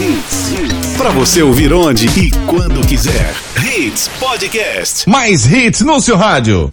[0.00, 0.96] Hits.
[0.96, 3.34] Pra você ouvir onde e quando quiser.
[3.64, 5.08] Hits Podcast.
[5.08, 6.72] Mais hits no seu rádio.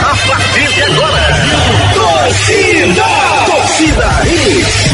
[0.00, 1.24] A partir de agora.
[1.94, 3.04] Torcida.
[3.46, 4.93] Torcida Hits.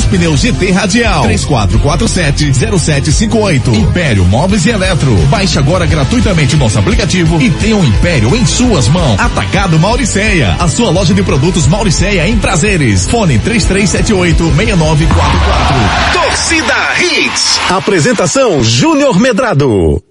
[0.00, 1.26] dos pneus GT Radial.
[1.26, 3.74] 3447-0758.
[3.74, 5.14] Império Móveis e Eletro.
[5.28, 9.20] Baixe agora gratuitamente nosso aplicativo e tenha o um Império em suas mãos.
[9.20, 10.56] Atacado Mauricéia.
[10.58, 13.06] A sua loja de produtos Mauricéia em prazeres.
[13.08, 15.10] Fone 3378-6944.
[16.12, 17.60] Torcida Hits.
[17.68, 20.02] Apresentação Júnior Medrado.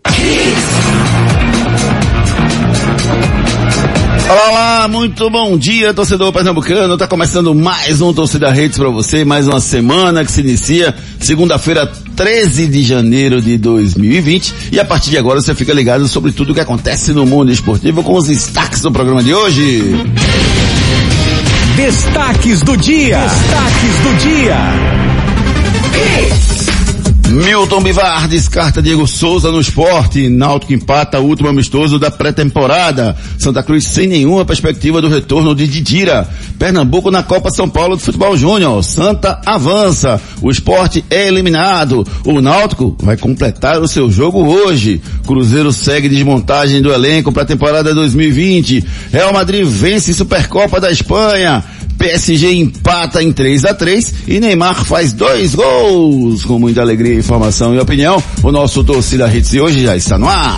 [4.30, 6.95] Olá, olá, muito bom dia, torcedor pernambucano.
[6.95, 11.91] Tá começando mais um Torcida Redes para você, mais uma semana que se inicia, segunda-feira,
[12.16, 14.53] 13 de janeiro de 2020.
[14.71, 17.52] E a partir de agora você fica ligado sobre tudo o que acontece no mundo
[17.52, 19.95] esportivo com os destaques do programa de hoje.
[21.75, 23.17] Destaques do dia.
[23.17, 24.58] Destaques do dia.
[27.30, 30.27] Milton Bivar descarta Diego Souza no esporte.
[30.27, 33.16] Náutico empata o último amistoso da pré-temporada.
[33.38, 36.27] Santa Cruz sem nenhuma perspectiva do retorno de Didira.
[36.58, 38.83] Pernambuco na Copa São Paulo de Futebol Júnior.
[38.83, 40.19] Santa avança.
[40.41, 42.05] O esporte é eliminado.
[42.25, 44.99] O Náutico vai completar o seu jogo hoje.
[45.27, 48.83] Cruzeiro segue desmontagem do elenco para a temporada 2020.
[49.11, 51.64] Real Madrid vence Supercopa da Espanha.
[52.00, 56.45] PSG empata em 3 a 3 e Neymar faz dois gols.
[56.45, 60.27] Com muita alegria, informação e opinião, o nosso torcida Hits de hoje já está no
[60.27, 60.58] ar.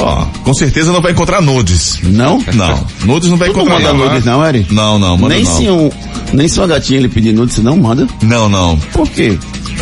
[0.00, 1.98] ó, com certeza não vai encontrar nudes.
[2.02, 2.42] Não?
[2.54, 4.10] Não, nudes não vai Tu não encontrar manda não.
[4.10, 4.66] nudes não, Eri?
[4.70, 5.56] Não, não, manda nem não.
[5.56, 5.90] se um,
[6.32, 8.06] nem se uma gatinha ele pedir nudes, você não manda?
[8.22, 8.76] Não, não.
[8.92, 9.38] Por quê?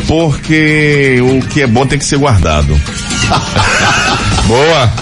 [0.06, 2.69] Porque o que é bom tem que ser guardado.
[4.47, 4.93] Boa.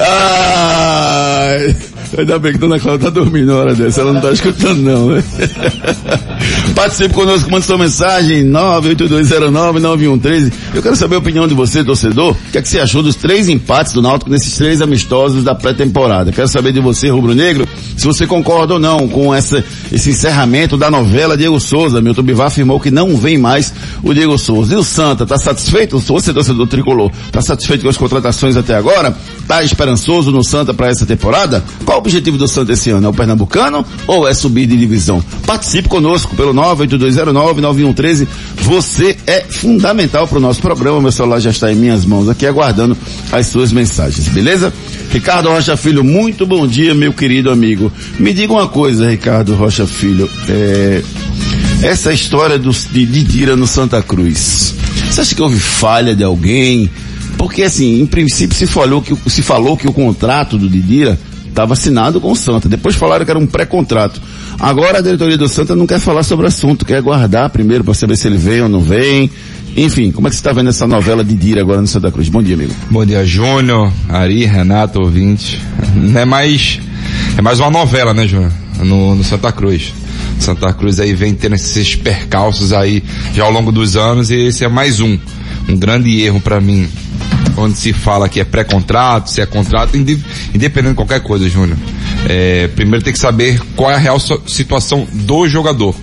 [0.00, 1.76] Ai,
[2.16, 5.08] ainda bem que Dona Cláudia tá dormindo na hora dessa, ela não tá escutando não,
[5.08, 5.24] né?
[6.74, 10.52] Participe conosco, mande sua mensagem, 982099113.
[10.74, 12.32] Eu quero saber a opinião de você, torcedor.
[12.32, 15.54] O que é que você achou dos três empates do Náutico nesses três amistosos da
[15.54, 16.30] pré-temporada?
[16.30, 17.66] Quero saber de você, rubro-negro,
[17.96, 22.00] se você concorda ou não com essa, esse encerramento da novela Diego Souza.
[22.00, 24.74] Milton Bivar afirmou que não vem mais o Diego Souza.
[24.74, 25.98] E o Santa, tá satisfeito?
[25.98, 29.16] Você, torcedor tricolor, tá satisfeito com as contratações até agora?
[29.46, 31.64] Tá esperançoso no Santa para essa temporada?
[31.84, 33.06] Qual o objetivo do Santa esse ano?
[33.06, 35.22] É o Pernambucano ou é subir de divisão?
[35.44, 38.26] Participe conosco pelo 982099113.
[38.62, 41.00] Você é fundamental para o nosso programa.
[41.00, 42.96] Meu celular já está em minhas mãos aqui aguardando
[43.32, 44.72] as suas mensagens, beleza?
[45.10, 47.90] Ricardo Rocha Filho, muito bom dia, meu querido amigo.
[48.18, 50.30] Me diga uma coisa, Ricardo Rocha Filho.
[50.48, 51.02] É,
[51.82, 54.74] essa história do, de Didira no Santa Cruz.
[55.10, 56.88] Você acha que houve falha de alguém?
[57.36, 61.18] Porque assim, em princípio se falou que, se falou que o contrato do Didira
[61.58, 62.68] estava assinado com o Santa.
[62.68, 64.20] Depois falaram que era um pré-contrato.
[64.60, 67.94] Agora a diretoria do Santa não quer falar sobre o assunto, quer guardar primeiro para
[67.94, 69.28] saber se ele vem ou não vem.
[69.76, 72.28] Enfim, como é que você está vendo essa novela de Dira agora no Santa Cruz?
[72.28, 72.72] Bom dia, amigo.
[72.88, 75.60] Bom dia, Júnior, Ari, Renato, ouvinte.
[76.14, 76.80] É mais,
[77.36, 78.52] é mais uma novela, né, Júnior?
[78.84, 79.92] No, no Santa Cruz.
[80.38, 83.02] Santa Cruz aí vem tendo esses percalços aí
[83.34, 85.18] já ao longo dos anos e esse é mais um.
[85.68, 86.88] Um grande erro para mim.
[87.58, 90.22] Onde se fala que é pré-contrato, se é contrato, inde-
[90.54, 91.76] independente de qualquer coisa, Júnior.
[92.28, 95.94] É, primeiro tem que saber qual é a real situação do jogador.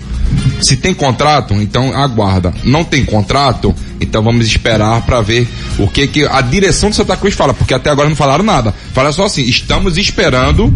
[0.60, 2.52] Se tem contrato, então aguarda.
[2.64, 5.48] Não tem contrato, então vamos esperar para ver
[5.78, 8.74] o que que a direção do Santa Cruz fala, porque até agora não falaram nada.
[8.92, 10.74] Fala só assim, estamos esperando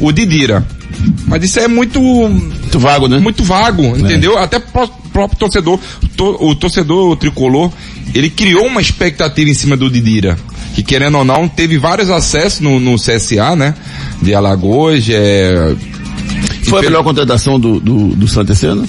[0.00, 0.66] o Didira.
[1.26, 3.18] Mas isso é muito, Muito vago, né?
[3.18, 4.38] muito vago, entendeu?
[4.38, 4.58] Até
[5.16, 5.80] próprio torcedor,
[6.14, 7.72] to- o torcedor tricolor,
[8.14, 10.38] ele criou uma expectativa em cima do Didira.
[10.74, 13.74] Que querendo ou não, teve vários acessos no, no CSA, né?
[14.20, 15.74] De Alagoas, é...
[16.64, 18.26] Foi a melhor contratação do, do, do
[18.66, 18.86] ano?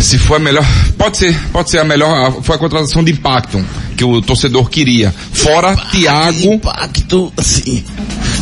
[0.00, 0.66] Se foi a melhor,
[0.98, 3.64] pode ser, pode ser a melhor, foi a contratação de impacto
[3.96, 5.14] que o torcedor queria.
[5.32, 6.52] Fora Thiago.
[6.52, 7.84] Impacto, assim,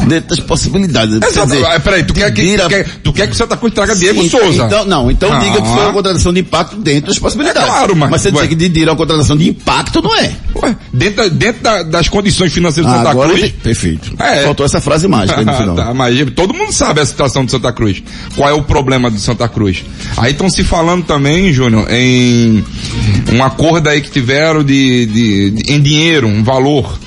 [0.06, 1.18] dentro das possibilidades.
[1.18, 1.46] Quer Exato.
[1.52, 3.72] dizer, Ah, Peraí, tu quer, que, Didira- tu, quer, tu quer que o Santa Cruz
[3.74, 4.64] traga Diego Sim, Souza?
[4.64, 5.38] Então, não, então Ah.
[5.38, 7.62] diga que foi uma contratação de impacto dentro das possibilidades.
[7.62, 8.32] É claro, mas- Mas você ué.
[8.34, 10.32] dizer que Didira é uma contratação de impacto, não é.
[10.62, 13.52] Ué, dentro, dentro da- das condições financeiras do Ah, Santa agora, Cruz.
[13.62, 14.12] perfeito.
[14.18, 14.42] É.
[14.44, 15.74] Faltou essa frase mágica aí no final.
[15.76, 18.02] tá, mas todo mundo sabe a situação do Santa Cruz.
[18.36, 19.84] Qual é o problema do Santa Cruz?
[20.16, 22.64] Aí estão se falando também, Júnior, em
[23.32, 26.98] um acordo aí que tiveram de, de- de- em dinheiro, um valor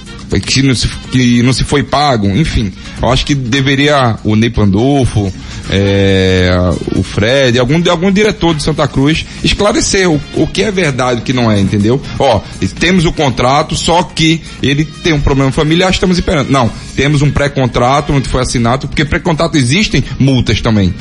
[0.45, 2.71] que não, se, que não se foi pago, enfim.
[3.01, 5.31] Eu acho que deveria o Ney Pandolfo,
[5.69, 6.49] é,
[6.95, 11.21] o Fred, algum, algum diretor de Santa Cruz esclarecer o, o que é verdade e
[11.21, 12.01] o que não é, entendeu?
[12.19, 12.41] Ó,
[12.79, 16.49] temos o contrato, só que ele tem um problema familiar, estamos esperando.
[16.49, 20.93] Não, temos um pré-contrato onde foi assinado, porque pré-contrato existem multas também,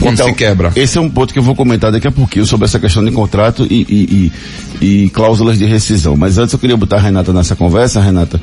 [0.00, 0.72] quando Então, se quebra.
[0.76, 3.10] Esse é um ponto que eu vou comentar daqui a pouquinho sobre essa questão de
[3.10, 4.32] contrato e, e- e-
[4.80, 6.16] e cláusulas de rescisão.
[6.16, 8.40] Mas antes eu queria botar a Renata nessa conversa, Renata.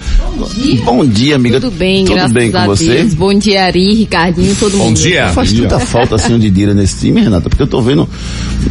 [0.83, 1.60] Bom dia, amiga.
[1.62, 2.86] Tudo bem, Tudo graças bem com a você?
[2.95, 3.13] Deus.
[3.13, 4.98] Bom dia, Ari, Ricardinho, todo mundo.
[5.33, 8.08] Faz tanta falta assim o Didira nesse time, Renata, porque eu tô vendo,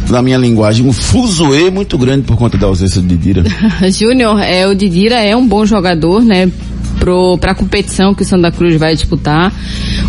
[0.09, 3.43] na minha linguagem, um fuzuê muito grande por conta da ausência do Didira.
[3.91, 6.51] Júnior, é, o Didira é um bom jogador, né?
[6.99, 9.53] Pro, pra competição que o Santa Cruz vai disputar,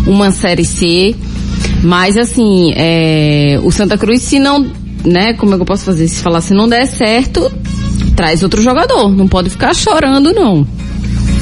[0.05, 1.15] uma Série C.
[1.83, 4.65] Mas assim, é, o Santa Cruz, se não,
[5.05, 6.07] né, como é que eu posso fazer?
[6.07, 7.51] Se falar, se não der certo,
[8.15, 9.15] traz outro jogador.
[9.15, 10.65] Não pode ficar chorando, não.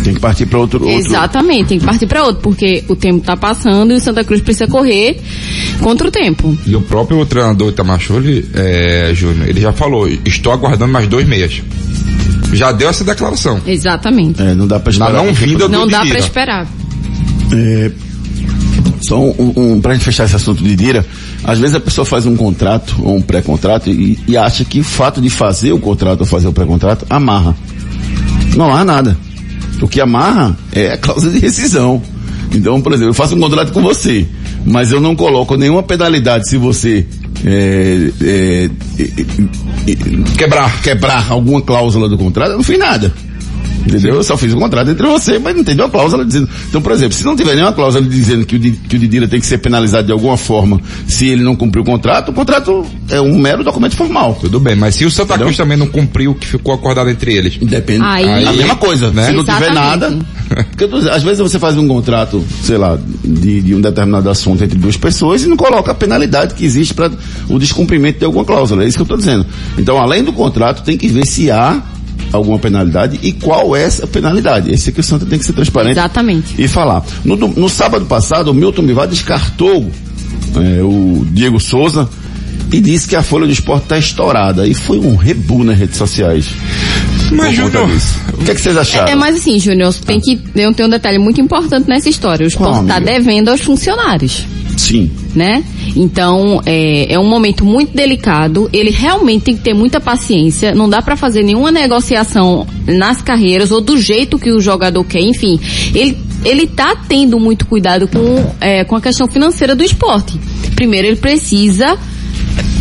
[0.05, 0.97] Tem que partir para outro, outro.
[0.97, 4.39] Exatamente, tem que partir pra outro, porque o tempo tá passando e o Santa Cruz
[4.39, 5.19] precisa correr
[5.81, 6.55] contra o tempo.
[6.65, 11.27] E o próprio treinador Itamachou, ele, é, Júnior, ele já falou, estou aguardando mais dois
[11.27, 11.63] meses.
[12.53, 13.59] Já deu essa declaração.
[13.65, 14.41] Exatamente.
[14.41, 15.23] É, não dá pra Na esperar.
[15.25, 16.19] não vinda do Não dá pra Didira.
[16.19, 16.67] esperar.
[17.51, 17.91] É,
[19.01, 21.05] só um, um pra gente fechar esse assunto de Dira,
[21.43, 24.83] às vezes a pessoa faz um contrato ou um pré-contrato e, e acha que o
[24.83, 27.55] fato de fazer o contrato ou fazer o pré-contrato amarra.
[28.55, 29.17] Não amarra nada.
[29.81, 32.01] O que amarra é a cláusula de rescisão.
[32.53, 34.25] Então, por exemplo, eu faço um contrato com você,
[34.65, 37.05] mas eu não coloco nenhuma penalidade se você
[37.45, 38.69] é, é,
[38.99, 40.81] é, Quebrar.
[40.81, 43.13] quebrar alguma cláusula do contrato, eu não fiz nada.
[43.85, 44.15] Entendeu?
[44.15, 46.49] Eu só fiz um contrato entre você, mas não tem nenhuma cláusula dizendo.
[46.69, 49.39] Então, por exemplo, se não tiver nenhuma cláusula dizendo que o, que o Didira tem
[49.39, 53.21] que ser penalizado de alguma forma se ele não cumprir o contrato, o contrato é
[53.21, 54.37] um mero documento formal.
[54.41, 55.47] Tudo bem, mas se o Santa Entendeu?
[55.47, 57.57] Cruz também não cumpriu o que ficou acordado entre eles.
[57.57, 58.03] Depende.
[58.03, 59.11] Aí- a mesma coisa.
[59.11, 59.27] né?
[59.27, 60.17] Se não tiver nada.
[60.49, 64.77] Porque às vezes você faz um contrato, sei lá, de, de um determinado assunto entre
[64.77, 67.11] duas pessoas e não coloca a penalidade que existe para
[67.49, 68.83] o descumprimento de alguma cláusula.
[68.83, 69.45] É isso que eu estou dizendo.
[69.77, 71.81] Então, além do contrato, tem que ver se há
[72.31, 74.71] alguma penalidade e qual é essa penalidade.
[74.73, 76.55] Esse aqui o Santa tem que ser transparente Exatamente.
[76.57, 77.03] e falar.
[77.23, 79.89] No, no sábado passado, o Milton Bivar descartou
[80.55, 82.09] é, o Diego Souza
[82.71, 84.67] e disse que a folha do esporte está estourada.
[84.67, 86.47] E foi um rebu nas redes sociais.
[87.31, 87.89] Mas, Júnior.
[88.33, 89.07] O que, é que vocês acharam?
[89.07, 92.43] É, é mais assim, Júnior, tem que tem, tem um detalhe muito importante nessa história.
[92.43, 94.45] O esporte está devendo aos funcionários,
[94.87, 95.11] Sim.
[95.35, 95.63] né?
[95.95, 98.69] Então, é, é um momento muito delicado.
[98.71, 100.75] Ele realmente tem que ter muita paciência.
[100.75, 105.21] Não dá para fazer nenhuma negociação nas carreiras ou do jeito que o jogador quer.
[105.21, 105.59] Enfim,
[105.93, 110.39] ele ele tá tendo muito cuidado com é, com a questão financeira do esporte.
[110.75, 111.97] Primeiro, ele precisa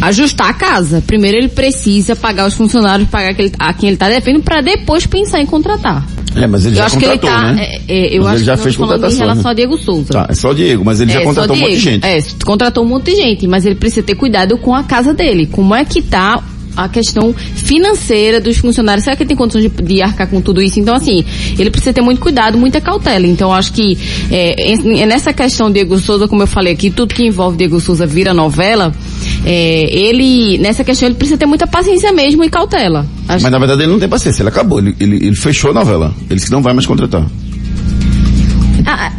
[0.01, 1.03] ajustar a casa.
[1.07, 5.07] Primeiro ele precisa pagar os funcionários, pagar aquele, a quem ele está devendo, para depois
[5.07, 6.07] pensar em contratar.
[6.37, 7.53] É, mas ele eu já acho que ele contratou, tá.
[7.53, 7.65] né?
[7.89, 9.51] é, é, eu Mas acho ele já que fez contratação, em relação né?
[9.51, 10.13] a Diego Souza.
[10.13, 12.07] Tá, é só o Diego, mas ele já É, só contratou um monte de gente.
[12.07, 15.47] É, contratou um monte de gente, mas ele precisa ter cuidado com a casa dele.
[15.47, 16.43] Como é que tá
[16.77, 19.05] a questão financeira dos funcionários?
[19.05, 20.79] Será que ele tem condições de, de arcar com tudo isso?
[20.81, 21.25] Então, assim,
[21.59, 23.27] ele precisa ter muito cuidado, muita cautela.
[23.27, 23.99] Então, acho que
[24.31, 28.07] é, é nessa questão Diego Souza, como eu falei aqui, tudo que envolve Diego Souza
[28.07, 28.93] vira novela.
[29.45, 33.07] é, ele, nessa questão, ele precisa ter muita paciência mesmo e cautela.
[33.29, 35.75] Acho Mas na verdade ele não tem paciência, ele acabou, ele, ele, ele fechou a
[35.75, 36.15] novela.
[36.27, 37.27] Ele disse que não vai mais contratar.
[38.87, 39.13] A,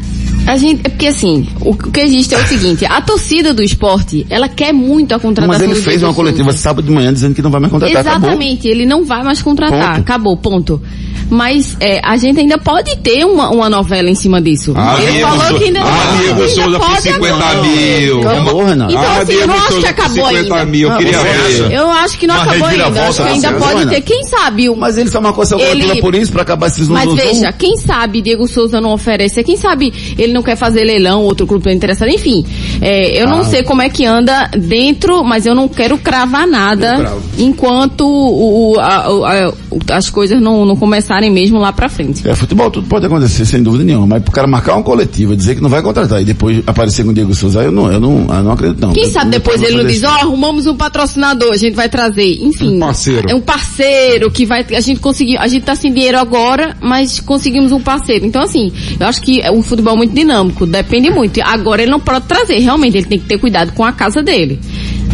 [0.48, 4.26] a gente, é porque assim, o, que existe é o seguinte, a torcida do esporte,
[4.30, 7.42] ela quer muito a contratação Mas ele fez uma coletiva sábado de manhã dizendo que
[7.42, 8.02] não vai mais contratar.
[8.02, 8.30] Acabou.
[8.30, 10.02] Exatamente, ele não vai mais contratar, Ponto.
[10.02, 10.82] acabou, ponto.
[11.30, 14.74] Mas é, a gente ainda pode ter uma, uma novela em cima disso.
[14.76, 17.62] Ah, Ele Diego falou que ainda, ah, Diego ainda Souza pode 50 agora.
[17.64, 18.20] mil.
[18.30, 18.92] Acabou, Renato.
[18.92, 20.66] Então, Ah, assim, eu Diego não acho que acabou 50 ainda.
[20.66, 21.72] mil, eu Não, queria ver.
[21.72, 22.84] Eu acho que não Uma acabou ainda.
[22.84, 24.02] reviravolta, Acho que ainda você pode ter.
[24.02, 24.76] Quem sabe o.
[24.76, 27.52] Mas ele só marcou essa Ele- por isso, pra acabar esses Mas zum, zum, veja,
[27.52, 27.58] zum.
[27.58, 31.64] quem sabe Diego Souza não oferece, quem sabe ele não quer fazer leilão, outro clube
[31.64, 32.46] tá interessado, enfim.
[32.82, 37.14] é, eu não sei como é que anda dentro, mas eu não quero cravar nada
[37.38, 39.54] enquanto o, o- a- a-
[39.96, 42.28] as coisas não, não começarem mesmo lá pra frente.
[42.28, 44.08] É, futebol tudo pode acontecer, sem dúvida nenhuma.
[44.08, 47.12] Mas pro cara marcar uma coletiva, dizer que não vai contratar e depois aparecer com
[47.12, 48.94] o Diego Souza, eu não, eu não, eu não acredito não.
[48.94, 50.22] Quem Eu- sabe depois ele não diz, ó, deixar.
[50.26, 52.76] arrumamos um patrocinador, a gente vai trazer, enfim.
[52.76, 53.30] Um parceiro.
[53.30, 57.20] É um parceiro que vai, a gente conseguiu, a gente tá sem dinheiro agora, mas
[57.20, 58.26] conseguimos um parceiro.
[58.26, 61.40] Então assim, eu acho que o futebol é muito dinâmico, depende muito.
[61.42, 64.60] Agora ele não pode trazer, realmente, ele tem que ter cuidado com a casa dele.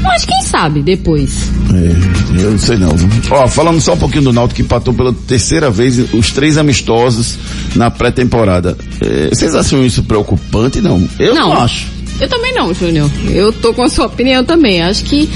[0.01, 1.49] Mas quem sabe depois.
[1.73, 2.95] É, eu não sei não.
[3.29, 7.37] Ó, falando só um pouquinho do Náutico que empatou pela terceira vez os três amistosos
[7.75, 8.77] na pré-temporada.
[9.01, 10.81] É, vocês acham isso preocupante?
[10.81, 11.07] Não.
[11.19, 11.87] Eu não, acho.
[12.21, 13.09] Eu também não, Júnior.
[13.31, 14.81] Eu tô com a sua opinião também.
[14.83, 15.27] Acho que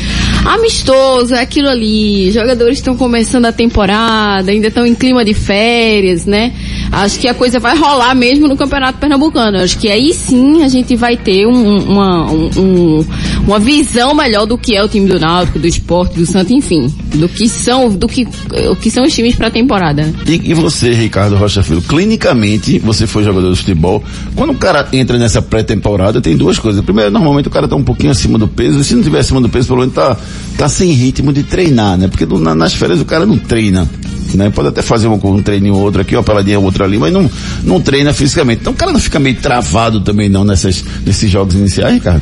[0.45, 2.31] amistoso é aquilo ali.
[2.31, 6.53] Jogadores estão começando a temporada, ainda estão em clima de férias, né?
[6.95, 9.57] Acho que a coisa vai rolar mesmo no Campeonato Pernambucano.
[9.57, 13.05] Acho que aí sim a gente vai ter um- uma, um- um-
[13.45, 16.91] uma visão melhor do que é o time do Náutico, do Esporte, do Santo, enfim.
[17.15, 18.27] Do que são, do que,
[18.69, 20.03] o que são os times pra temporada.
[20.03, 20.13] né?
[20.27, 24.03] E, e você, Ricardo Rocha Filho, clinicamente, você foi jogador de futebol,
[24.36, 26.84] quando o cara entra nessa pré-temporada, tem duas coisas.
[26.84, 29.39] Primeiro, normalmente o cara tá um pouquinho acima do peso, e se não tiver acima
[29.41, 30.17] do peso, pelo menos tá,
[30.57, 32.07] tá sem ritmo de treinar, né?
[32.07, 33.88] Porque na- nas férias o cara não treina.
[34.34, 34.50] Né?
[34.50, 37.13] Pode até fazer um, um treininho ou outro aqui, uma peladinha ou outra ali, mas
[37.13, 37.29] não,
[37.63, 38.60] não treina fisicamente.
[38.62, 42.22] Então o cara não fica meio travado também não nessas, nesses jogos iniciais, Ricardo?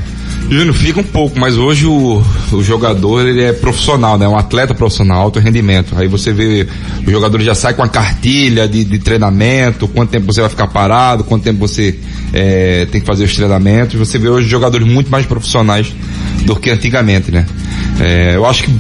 [0.50, 2.22] Júnior, fica um pouco, mas hoje o,
[2.52, 4.28] o jogador ele é profissional, né?
[4.28, 5.96] Um atleta profissional, alto rendimento.
[5.98, 6.68] Aí você vê,
[7.06, 10.68] o jogador já sai com a cartilha de, de treinamento, quanto tempo você vai ficar
[10.68, 11.98] parado, quanto tempo você
[12.34, 13.96] eh, tem que fazer os treinamentos.
[13.98, 15.94] Você vê hoje jogadores muito mais profissionais
[16.46, 17.46] do que antigamente, né?
[18.00, 18.72] Eh, eu acho que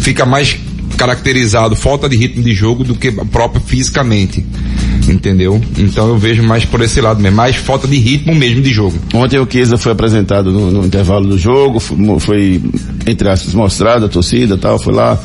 [0.00, 0.56] fica mais
[0.96, 4.44] caracterizado falta de ritmo de jogo do que próprio fisicamente.
[5.08, 5.60] Entendeu?
[5.78, 8.96] Então eu vejo mais por esse lado mesmo, mais falta de ritmo mesmo de jogo.
[9.14, 12.62] Ontem o Chiesa foi apresentado no, no intervalo do jogo, foi, foi,
[13.06, 15.18] entre aspas, mostrado a torcida e tal, foi lá.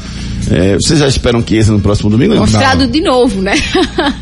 [0.50, 2.34] É, vocês já esperam Chiesa no próximo domingo?
[2.34, 2.42] Não.
[2.42, 3.54] Mostrado de novo, né?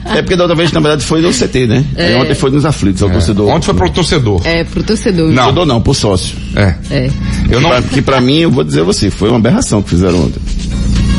[0.05, 1.85] É porque da outra vez, na verdade, foi no CT, né?
[1.95, 3.47] Aí ontem foi nos aflitos, ao torcedor.
[3.47, 4.41] Ontem foi pro torcedor.
[4.43, 5.27] é, pro torcedor.
[5.27, 5.35] Não.
[5.43, 6.35] Torcedor não, pro sócio.
[6.55, 6.73] É.
[6.89, 7.11] É.
[7.49, 10.25] Eu não, Que pra mim, eu vou dizer a você, foi uma aberração que fizeram
[10.25, 10.41] ontem.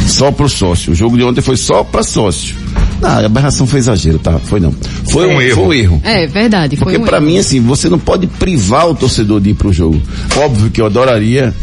[0.07, 0.93] Só pro sócio.
[0.93, 2.57] O jogo de ontem foi só pra sócio.
[3.01, 4.39] Não, a aberração foi exagero, tá?
[4.39, 4.73] Foi não.
[4.73, 5.55] Foi, Foi um erro.
[5.57, 6.03] Foi um erro.
[6.05, 6.77] É, verdade.
[6.77, 7.27] Foi Porque um pra erro.
[7.27, 10.01] mim, assim, você não pode privar o torcedor de ir pro jogo.
[10.37, 11.55] Óbvio que eu adoraria,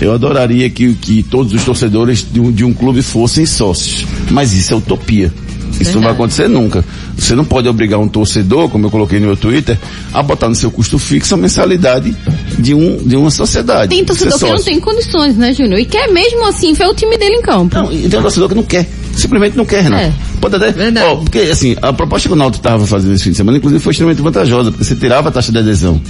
[0.00, 4.04] eu adoraria que, que todos os torcedores de um, de um clube fossem sócios.
[4.30, 5.32] Mas isso é utopia.
[5.80, 6.14] Isso não vai Verdade.
[6.16, 6.84] acontecer nunca.
[7.16, 9.78] Você não pode obrigar um torcedor, como eu coloquei no meu Twitter,
[10.12, 12.14] a botar no seu custo fixo a mensalidade
[12.58, 13.88] de, um, de uma sociedade.
[13.88, 15.78] Tem torcedor que não tem condições, né, Júnior?
[15.80, 17.74] E quer mesmo assim ver o time dele em campo.
[17.74, 18.86] Não, e tem um torcedor que não quer.
[19.16, 20.02] Simplesmente não quer, Renato.
[20.04, 20.12] É.
[20.42, 20.72] Pode até.
[20.72, 21.06] Verdade.
[21.06, 23.80] Ó, porque assim, a proposta que o Náutico estava fazendo esse fim de semana, inclusive,
[23.82, 26.00] foi extremamente vantajosa, porque você tirava a taxa de adesão.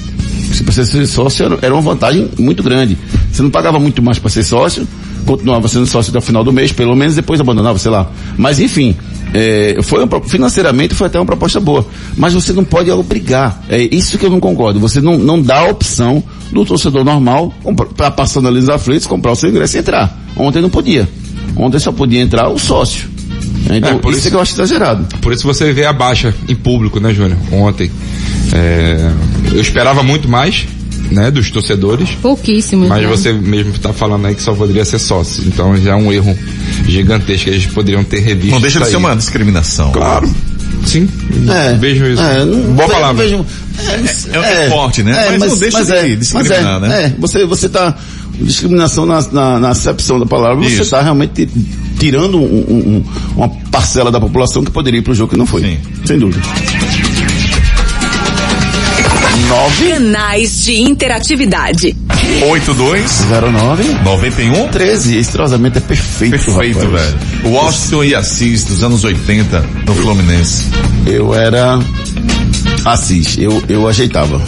[0.52, 2.96] Se você ser sócio, era- uma vantagem muito grande.
[3.30, 4.88] Você não pagava muito mais para ser sócio,
[5.26, 8.10] continuava sendo sócio até o final do mês, pelo menos depois abandonava, sei lá.
[8.36, 8.96] Mas enfim,
[9.34, 11.86] é, foi pro- financeiramente foi até uma proposta boa.
[12.16, 13.62] Mas você não pode obrigar.
[13.68, 14.80] É isso que eu não concordo.
[14.80, 17.52] Você não, não dá a opção do torcedor normal,
[17.96, 20.18] para passando ali nos aflitos, comprar o seu ingresso e entrar.
[20.36, 21.06] Ontem não podia.
[21.54, 23.11] Ontem só podia entrar o sócio.
[23.78, 25.06] Então, É, por isso, isso- é que eu acho exagerado.
[25.20, 27.38] Por isso você vê a baixa em público, né, Júnior?
[27.52, 27.90] Ontem.
[28.52, 29.10] É,
[29.52, 30.66] eu esperava muito mais,
[31.10, 32.10] né, dos torcedores.
[32.20, 32.88] Pouquíssimos.
[32.88, 33.08] Mas né?
[33.08, 35.44] você mesmo está falando aí que só poderia ser sócio.
[35.46, 36.36] Então já é um erro
[36.86, 38.50] gigantesco que eles poderiam ter revisto.
[38.52, 38.96] Não deixa de ser aí.
[38.96, 39.92] uma discriminação.
[39.92, 40.32] Claro.
[40.86, 41.08] Sim.
[41.48, 42.22] É, Vejo isso.
[42.22, 43.22] É, não, Boa palavra.
[43.22, 43.44] vejo-
[44.32, 45.12] É- é forte, né?
[45.38, 47.04] Mas não deixa de discriminar, mas é, né?
[47.04, 47.96] É, você, você tá,
[48.42, 50.82] discriminação na, na, na acepção da palavra, você Isso.
[50.82, 51.66] está realmente ti-
[51.98, 53.04] tirando um- um- um-
[53.36, 55.62] uma parcela da população que poderia ir pro jogo que não foi.
[55.62, 55.78] Sim.
[56.04, 56.40] Sem dúvida.
[59.48, 61.94] Nove, Canais de interatividade.
[62.50, 65.16] 82 09, 91 13.
[65.16, 67.10] Esse trozamento é perfeito, Perfeito, rapaz.
[67.10, 67.18] velho.
[67.44, 70.66] O Washington e Assis dos anos 80 no Fluminense.
[71.06, 71.78] Eu era
[72.84, 74.40] Assis, eu, eu ajeitava.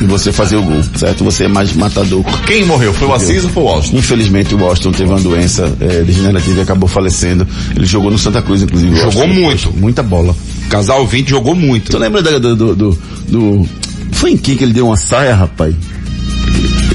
[0.00, 1.24] E você fazia o gol, certo?
[1.24, 2.22] Você é mais matador.
[2.46, 2.92] Quem morreu?
[2.92, 3.98] Foi o Assis ou foi o Washington?
[3.98, 7.46] Infelizmente o Washington teve uma doença eh, degenerativa e acabou falecendo.
[7.74, 8.94] Ele jogou no Santa Cruz, inclusive.
[8.96, 9.40] Jogou Washington.
[9.40, 9.72] muito.
[9.78, 10.34] Muita bola.
[10.68, 11.90] Casal 20 jogou muito.
[11.90, 12.98] Tu lembra da- do, do, do,
[13.28, 13.68] do-
[14.12, 15.74] Foi em quem que ele deu uma saia, rapaz?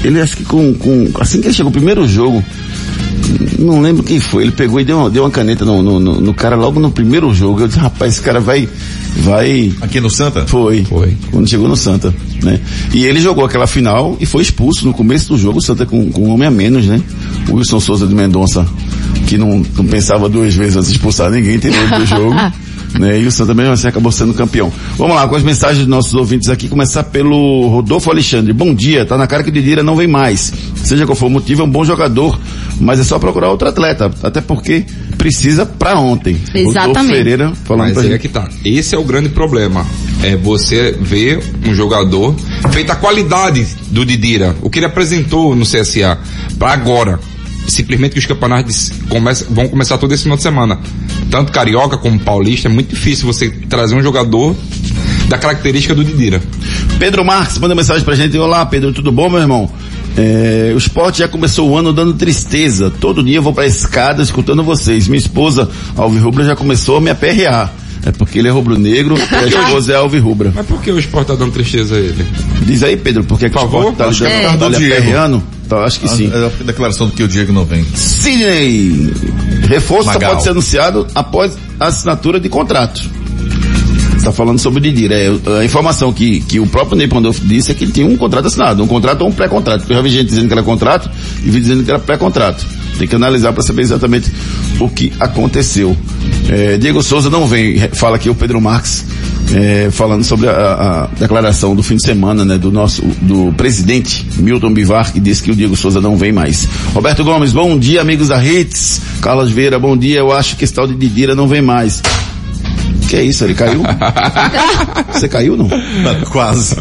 [0.04, 1.08] Ele acho que com, com.
[1.20, 2.44] Assim que ele chegou, o primeiro jogo.
[3.58, 4.44] Não lembro quem foi.
[4.44, 6.90] Ele pegou e deu uma, deu uma caneta no, no, no- no cara logo no
[6.90, 7.60] primeiro jogo.
[7.60, 8.68] Eu disse, rapaz, esse cara vai.
[9.18, 9.72] Vai.
[9.80, 10.46] Aqui no Santa?
[10.46, 10.84] Foi.
[10.84, 11.16] Foi.
[11.30, 12.60] Quando chegou no Santa, né?
[12.92, 16.10] E ele jogou aquela final e foi expulso no começo do jogo, o Santa com,
[16.10, 17.00] com um homem a menos, né?
[17.48, 18.66] O Wilson Souza de Mendonça,
[19.26, 22.34] que não, não pensava duas vezes antes de expulsar ninguém, ele do jogo.
[22.98, 23.20] Né?
[23.20, 24.72] E o Santa mesmo assim acabou sendo campeão.
[24.96, 28.52] Vamos lá, com as mensagens dos nossos ouvintes aqui, começar pelo Rodolfo Alexandre.
[28.52, 30.52] Bom dia, tá na cara que Didira não vem mais.
[30.76, 32.38] Seja qual for o motivo, é um bom jogador,
[32.80, 34.84] mas é só procurar outro atleta, até porque
[35.16, 36.34] precisa pra ontem.
[36.54, 37.16] Rodolfo Exatamente.
[37.16, 38.20] Pereira falando Mas pra aí é gente.
[38.22, 38.48] que tá.
[38.64, 39.84] Esse é o grande problema.
[40.22, 42.34] É você ver um jogador
[42.70, 46.18] feita a qualidade do Didira, o que ele apresentou no CSA,
[46.58, 47.18] para agora.
[47.68, 50.78] Simplesmente que os campeonatos começam- vão começar todo esse final de semana.
[51.30, 54.56] Tanto carioca como paulista, é muito difícil você trazer um jogador
[55.28, 56.42] da característica do Didira.
[56.98, 58.36] Pedro Marques manda mensagem pra gente.
[58.38, 59.70] Olá, Pedro, tudo bom, meu irmão?
[60.16, 62.90] É, o esporte já começou o ano dando tristeza.
[62.98, 65.06] Todo dia eu vou pra escada escutando vocês.
[65.06, 67.70] Minha esposa, Alvirrubra, já começou a me aperrear.
[68.04, 70.52] É porque ele é rubro-negro e a esposa é alvirrubra.
[70.54, 72.24] Mas por que o esporte tá dando tristeza a ele?
[72.62, 75.42] Diz aí, Pedro, por que, que o esporte tá, Acho que é tá, tá aperreando?
[75.68, 76.30] Tá, acho que sim.
[76.32, 77.84] É a declaração do que o Diego não vem.
[77.94, 79.12] Sidney,
[79.68, 80.30] reforço só Magal.
[80.30, 83.02] pode ser anunciado após a assinatura de contrato.
[84.16, 85.14] Está falando sobre o Didira.
[85.14, 88.16] É, a informação que, que o próprio Ney Pandolfo disse é que ele tinha um
[88.16, 89.80] contrato assinado, um contrato ou um pré-contrato.
[89.80, 91.08] Porque eu já vi gente dizendo que era contrato
[91.44, 92.66] e vi dizendo que era pré-contrato.
[92.98, 94.30] Tem que analisar para saber exatamente
[94.80, 95.96] o que aconteceu.
[96.48, 99.04] É, Diego Souza não vem, fala aqui o Pedro Marques,
[99.54, 104.26] é, falando sobre a, a declaração do fim de semana, né, do nosso, do presidente
[104.36, 106.68] Milton Bivar, que disse que o Diego Souza não vem mais.
[106.94, 109.00] Roberto Gomes, bom dia, amigos da Hits.
[109.20, 110.18] Carlos Vieira, bom dia.
[110.18, 112.02] Eu acho que esse tal de Didira não vem mais.
[113.08, 113.44] Que é isso?
[113.44, 113.82] Ele caiu?
[115.12, 115.68] Você caiu, não?
[116.30, 116.76] Quase.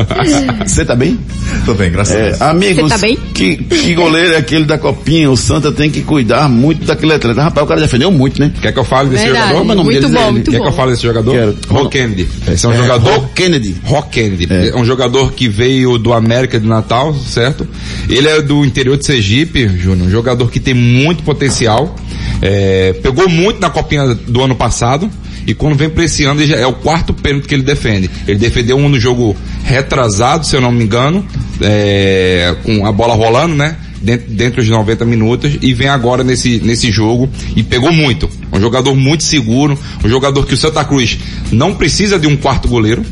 [0.65, 1.17] Você tá bem?
[1.65, 2.41] Tô bem, graças a É, Deus.
[2.41, 3.17] amigos, Você tá bem?
[3.33, 5.29] Que, que goleiro é aquele da copinha?
[5.31, 7.41] O Santa tem que cuidar muito daquele atleta.
[7.41, 8.51] Rapaz, o cara defendeu muito, né?
[8.61, 9.47] Quer que eu fale desse Verdade.
[9.47, 9.65] jogador?
[9.65, 10.31] Mas não Muito bom, ele.
[10.31, 10.63] muito Quer bom.
[10.63, 11.31] que eu fale desse jogador?
[11.31, 11.57] Quero.
[11.69, 12.27] Rock Kennedy.
[12.51, 13.75] Esse é um É, jogador Rock Kennedy.
[13.83, 14.47] Rock Kennedy.
[14.49, 14.75] É.
[14.75, 17.65] um jogador que veio do América de Natal, certo?
[18.09, 20.07] Ele é do interior de Sergipe, Júnior.
[20.07, 21.95] Um jogador que tem muito potencial.
[22.41, 25.09] É, pegou muito na copinha do ano passado.
[25.47, 28.09] E quando vem pra esse ano, é o quarto pênalti que ele defende.
[28.27, 31.25] Ele defendeu um no jogo retrasado, se eu não me engano,
[31.61, 33.77] é, com a bola rolando, né?
[34.01, 38.29] Dentro, dentro dos 90 minutos e vem agora nesse, nesse jogo e pegou muito.
[38.53, 41.17] Um jogador muito seguro, um jogador que o Santa Cruz
[41.51, 43.03] não precisa de um quarto goleiro.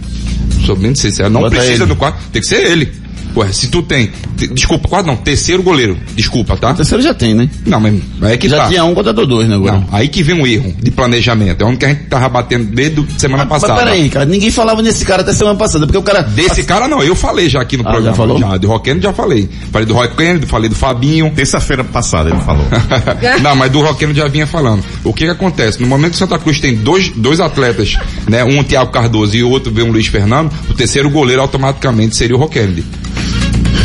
[0.65, 1.85] Sou bem sincero, não Bota precisa ele.
[1.85, 2.91] do quarto, tem que ser ele.
[3.35, 6.71] Ué, se tu tem, te- desculpa, quarto não, terceiro goleiro, desculpa, tá?
[6.71, 7.49] O terceiro já tem, né?
[7.65, 8.67] Não, mas é que já tá.
[8.69, 9.73] tinha um contra dois, né, agora?
[9.73, 11.61] Não, aí que vem um erro de planejamento.
[11.61, 13.79] É onde que a gente tava batendo desde semana Mas passada.
[13.79, 16.21] peraí, cara, ninguém falava nesse cara até semana passada, porque o cara...
[16.21, 18.11] Desse cara não, eu falei já aqui no Ah, programa.
[18.11, 18.39] já falou?
[18.39, 19.49] Já, de Rock Kennedy já falei.
[19.71, 21.31] Falei do Rock Kennedy, falei do Fabinho.
[21.35, 22.65] Terça-feira passada ele falou.
[23.41, 24.83] não, mas do Rock Kennedy já vinha falando.
[25.03, 25.81] O que que acontece?
[25.81, 27.97] No momento que o Santa Cruz tem dois, dois atletas,
[28.29, 28.43] né?
[28.43, 32.15] Um o Thiago Cardoso e o outro vem um Luiz Fernando, o terceiro goleiro automaticamente
[32.15, 32.83] seria o Rock Kennedy.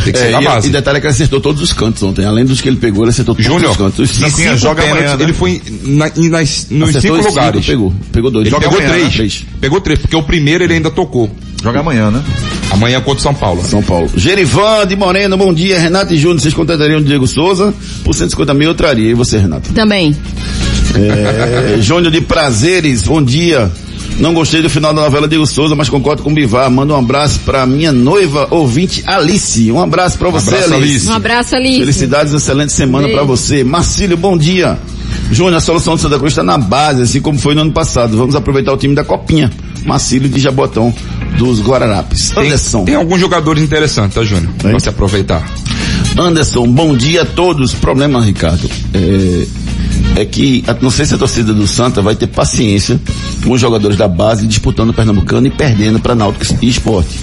[0.05, 0.69] Tem que ser É, na e, base.
[0.69, 2.25] e detalhe é que ele acertou todos os cantos ontem.
[2.25, 3.99] Além dos que ele pegou, ele acertou todos os cantos.
[3.99, 5.25] Os de cinco cinco joga pênaltis, amanhã, né?
[5.25, 7.67] ele foi na, em- nas, nos acertou cinco lugares.
[7.67, 7.95] pegou.
[8.13, 8.47] Pegou dois.
[8.47, 8.99] Ele Joga pegou amanhã, né?
[9.11, 9.15] três.
[9.15, 9.47] Três.
[9.61, 11.31] Pegou três, porque o primeiro ele ainda tocou.
[11.63, 12.23] Joga amanhã, né?
[12.71, 13.63] Amanhã contra o São Paulo.
[13.65, 14.09] São Paulo.
[14.17, 15.79] Gerivan de Moreno, bom dia.
[15.79, 17.75] Renato e Júnior, vocês contratariam o Diego Souza?
[18.03, 19.11] Por 150 mil eu traria.
[19.11, 19.71] E você, Renato?
[19.73, 20.17] Também.
[20.95, 23.71] É, Júnior de Prazeres, bom dia.
[24.21, 26.71] Não gostei do final da novela Diego Souza, mas concordo com o Bivar.
[26.71, 29.73] Manda um abraço pra minha noiva ouvinte Alice.
[29.73, 30.91] Um abraço pra você, abraço, Alice.
[30.93, 31.09] Alice.
[31.09, 31.79] Um abraço, Alice.
[31.81, 33.65] Felicidades, excelente semana pra você.
[33.65, 34.79] Marcílio, bom dia.
[35.33, 38.15] Júnior, a solução do Santa Cruz está na base, assim como foi no ano passado.
[38.15, 39.51] Vamos aproveitar o time da Copinha.
[39.87, 40.93] Marcílio de Jabotão,
[41.39, 42.31] dos Guararapes.
[42.31, 42.85] Tem, Anderson.
[42.85, 44.53] tem alguns jogadores interessantes, tá, Júnior?
[44.59, 45.51] Pra se aproveitar.
[46.19, 47.73] Anderson, bom dia a todos.
[47.73, 49.47] Problema, Ricardo, é,
[50.17, 53.01] é que a- não sei se a torcida do Santa vai ter paciência
[53.45, 57.19] com os jogadores da base disputando o Pernambucano e perdendo para Náutico e Esporte.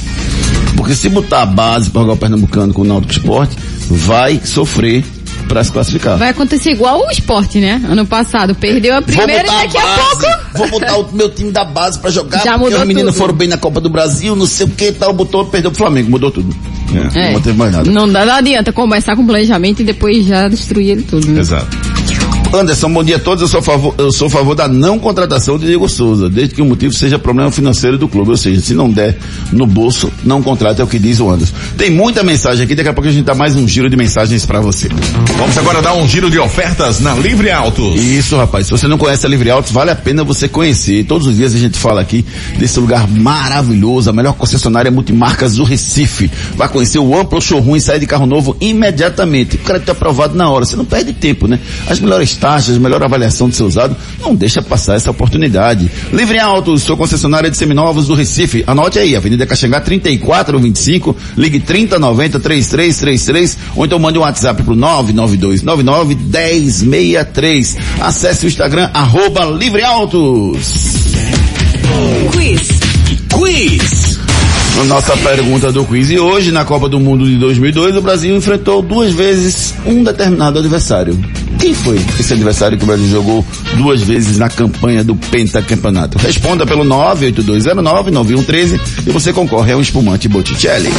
[0.76, 3.56] Porque se botar a base para jogar o Pernambucano com o Náutico Esporte,
[3.90, 5.04] vai sofrer
[5.48, 6.18] para se classificar.
[6.18, 7.82] Vai acontecer igual o esporte, né?
[7.88, 8.54] Ano passado.
[8.54, 10.26] Perdeu a primeira e daqui a pouco.
[10.58, 13.34] Vou botar o meu time da base pra jogar, Já porque mudou os meninos foram
[13.34, 16.32] bem na Copa do Brasil, não sei o que tal, botou, perdeu pro Flamengo, mudou
[16.32, 16.54] tudo.
[17.16, 17.34] É, É.
[17.34, 17.90] Não teve mais nada.
[17.90, 21.40] Não, dá- não adianta começar com planejamento e depois já destruir ele tudo, né?
[21.40, 21.78] Exato.
[22.54, 23.42] Anderson, bom dia a todos.
[23.42, 26.56] Eu sou a favor, eu sou a favor da não contratação de Diego Souza, desde
[26.56, 28.32] que o motivo seja problema financeiro do clube.
[28.32, 29.18] Ou seja, se não der
[29.52, 31.54] no bolso, não contrata, é o que diz o Anderson.
[31.78, 34.46] Tem muita mensagem aqui, daqui a pouco a gente dá mais um giro de mensagens
[34.46, 34.88] para você.
[35.38, 38.00] Vamos agora dar um giro de ofertas na Livre Autos.
[38.00, 38.68] Isso, rapaz.
[38.68, 41.06] Se você não conhece a Livre Autos, vale a pena você conhecer.
[41.06, 42.26] Todos os dias a gente fala aqui
[42.58, 46.32] desse lugar maravilhoso, a melhor concessionária multimarcas do Recife.
[46.56, 49.58] Vai conhecer o amplo showroom e sair de carro novo imediatamente.
[49.58, 50.66] O crédito é aprovado na hora.
[50.66, 51.60] Você não perde tempo, né?
[51.90, 53.96] As melhores taxas, melhor avaliação do seu usado.
[54.20, 55.92] Não deixa passar essa oportunidade.
[56.14, 58.64] Livre Autos, sua concessionária de seminovos do Recife.
[58.66, 66.16] Anote aí, Avenida Caxangá 3425, ligue 3090 3333 ou então mande um WhatsApp pro 99299
[66.16, 67.78] 1063.
[68.00, 71.08] Acesse o Instagram arroba Livre Autos.
[72.32, 72.68] Quiz.
[73.34, 74.17] Quiz.
[74.86, 76.10] Nossa pergunta do quiz.
[76.10, 80.60] E hoje, na Copa do Mundo de 2002, o Brasil enfrentou duas vezes um determinado
[80.60, 81.20] adversário.
[81.60, 83.44] Quem foi esse adversário que o Brasil jogou
[83.76, 86.20] duas vezes na campanha do pentacampeonato?
[86.20, 90.92] Responda pelo 98209-9113 e você concorre a um espumante Botticelli.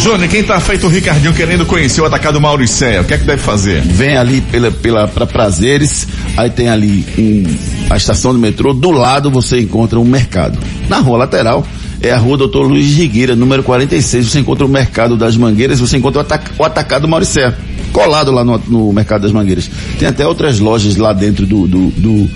[0.00, 3.24] Júnior, quem tá feito o Ricardinho querendo conhecer o atacado Mauricéia, o que é que
[3.24, 3.82] deve fazer?
[3.82, 7.44] Vem ali pela, pela, pra prazeres, aí tem ali um,
[7.90, 10.58] a estação do metrô, do lado você encontra um mercado.
[10.88, 11.66] Na rua lateral,
[12.02, 14.26] é a rua Doutor Luiz Rigueira, número 46.
[14.26, 16.26] Você encontra o Mercado das Mangueiras, você encontra o,
[16.58, 17.54] o Atacado Mauricé,
[17.92, 19.70] colado lá no, no, Mercado das Mangueiras.
[19.98, 22.30] Tem até outras lojas lá dentro do, do, do,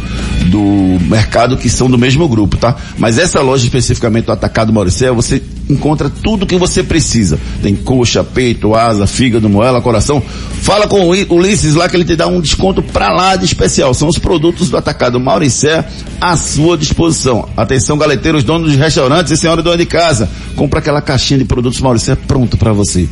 [0.46, 2.76] do, mercado que são do mesmo grupo, tá?
[2.98, 7.38] Mas essa loja especificamente, o Atacado Mauricé, você encontra tudo que você precisa.
[7.62, 10.22] Tem coxa, peito, asa, fígado, moela, coração.
[10.62, 13.94] Fala com o Ulisses lá que ele te dá um desconto pra lá de especial.
[13.94, 15.84] São os produtos do Atacado Mauricé
[16.20, 17.48] à sua disposição.
[17.56, 20.28] Atenção, galeteiros, donos de restaurantes e senhora dona de casa.
[20.54, 23.08] Compra aquela caixinha de produtos Mauricé pronto para você.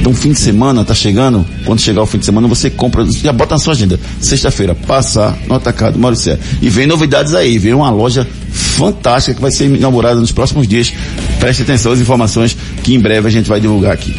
[0.00, 1.44] Então, fim de semana tá chegando.
[1.64, 3.98] Quando chegar o fim de semana, você compra, já bota na sua agenda.
[4.20, 6.38] Sexta-feira, passar no Atacado Mauricé.
[6.60, 10.92] E vem novidades aí, vem uma loja fantástica que vai ser inaugurada nos próximos dias.
[11.38, 14.14] Preste atenção às informações que em breve a gente vai divulgar aqui.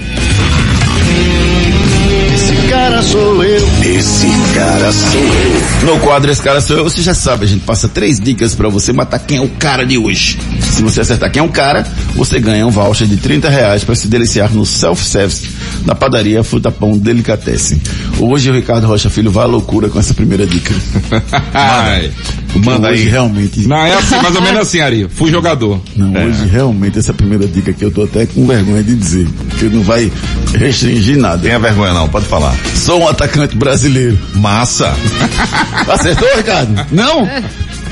[2.34, 3.68] Esse cara sou eu.
[3.84, 5.94] Esse cara sou eu.
[5.94, 8.70] No quadro Esse cara sou eu, você já sabe, a gente passa três dicas para
[8.70, 10.40] você matar quem é o cara de hoje.
[10.62, 13.96] Se você acertar quem é o cara, você ganha um voucher de 30 reais para
[13.96, 15.48] se deliciar no self-service
[15.86, 17.82] da padaria Fruta Pão Delicatessen.
[18.20, 20.74] Hoje o Ricardo Rocha Filho vai à loucura com essa primeira dica.
[21.54, 22.12] Ai,
[22.56, 23.10] Manda hoje aí.
[23.10, 23.68] realmente.
[23.68, 25.08] Não, é assim, mais ou menos assim, Ari.
[25.10, 25.82] Fui jogador.
[25.96, 26.26] Não, É.
[26.26, 29.82] hoje realmente essa primeira dica aqui eu tô até com vergonha de dizer, porque não
[29.84, 30.12] vai
[30.54, 31.42] restringir nada.
[31.42, 32.56] Tenha vergonha não, pode falar.
[32.76, 34.18] Sou um atacante brasileiro.
[34.36, 34.94] Massa.
[35.88, 36.86] Acertou, Ricardo?
[36.92, 37.28] Não?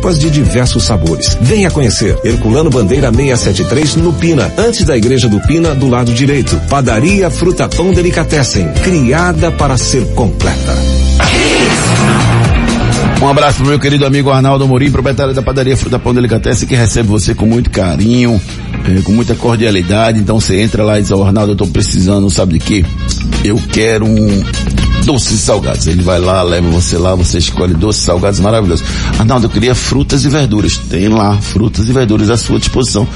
[0.00, 1.36] sopas de diversos sabores.
[1.42, 2.18] Venha conhecer.
[2.24, 6.58] Herculano Bandeira 673 no Pina, antes da Igreja do Pina, do lado direito.
[6.70, 10.74] Padaria Fruta Pão Delicatessen, criada para ser completa.
[13.20, 16.74] Um abraço pro meu querido amigo Arnaldo Morim, proprietário da padaria Fruta Pão Delicatessen, que
[16.74, 18.40] recebe você com muito carinho,
[18.88, 20.18] eh, com muita cordialidade.
[20.18, 22.84] Então você entra lá e diz, ó, Arnaldo, eu tô precisando, sabe de quê?
[23.44, 24.42] Eu quero um
[25.10, 25.86] e salgados.
[25.86, 28.86] Ele vai lá, leva você lá, você escolhe doces salgados maravilhosos.
[29.18, 30.78] Arnaldo, eu queria frutas e verduras.
[30.88, 33.06] Tem lá, frutas e verduras à sua disposição.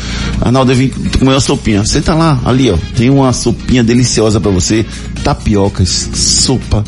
[0.41, 1.85] Arnaldo, eu vim comer uma sopinha.
[1.87, 4.85] Senta lá, ali ó, tem uma sopinha deliciosa para você,
[5.23, 6.85] tapiocas, sopa,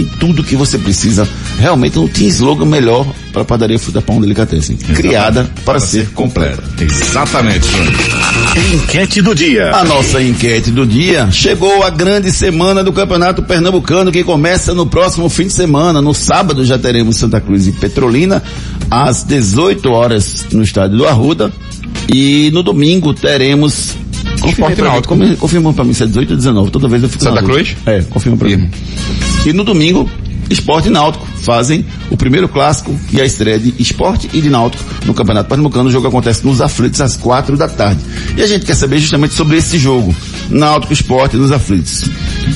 [0.00, 1.28] tem tudo que você precisa.
[1.58, 4.76] Realmente não tinha slogan melhor para a padaria Fruta Pão Delicatessen.
[4.76, 6.62] Criada para ser completa.
[6.80, 7.94] Exatamente, Júnior.
[8.74, 9.70] Enquete do dia.
[9.74, 14.86] A nossa enquete do dia chegou a grande semana do Campeonato Pernambucano que começa no
[14.86, 16.00] próximo fim de semana.
[16.00, 18.42] No sábado já teremos Santa Cruz e Petrolina
[18.90, 21.52] às 18 horas no estádio do Arruda
[22.12, 23.96] e no domingo teremos
[24.40, 25.36] Confirma Esporte Náutico.
[25.36, 26.70] Confirma, pra mim se é 18 ou 19.
[26.70, 27.42] Toda vez eu fico Santa.
[27.42, 27.76] Cruz?
[27.84, 28.70] É, confirma pra mim.
[29.46, 30.08] E no domingo,
[30.50, 34.84] Esporte e Náutico fazem o primeiro clássico e a estreia de Esporte e de Náutico
[35.06, 35.88] no Campeonato Pernambucano.
[35.88, 38.00] O jogo acontece nos aflitos às quatro da tarde.
[38.36, 40.14] E a gente quer saber justamente sobre esse jogo.
[40.50, 42.04] Náutico, Esporte nos aflitos.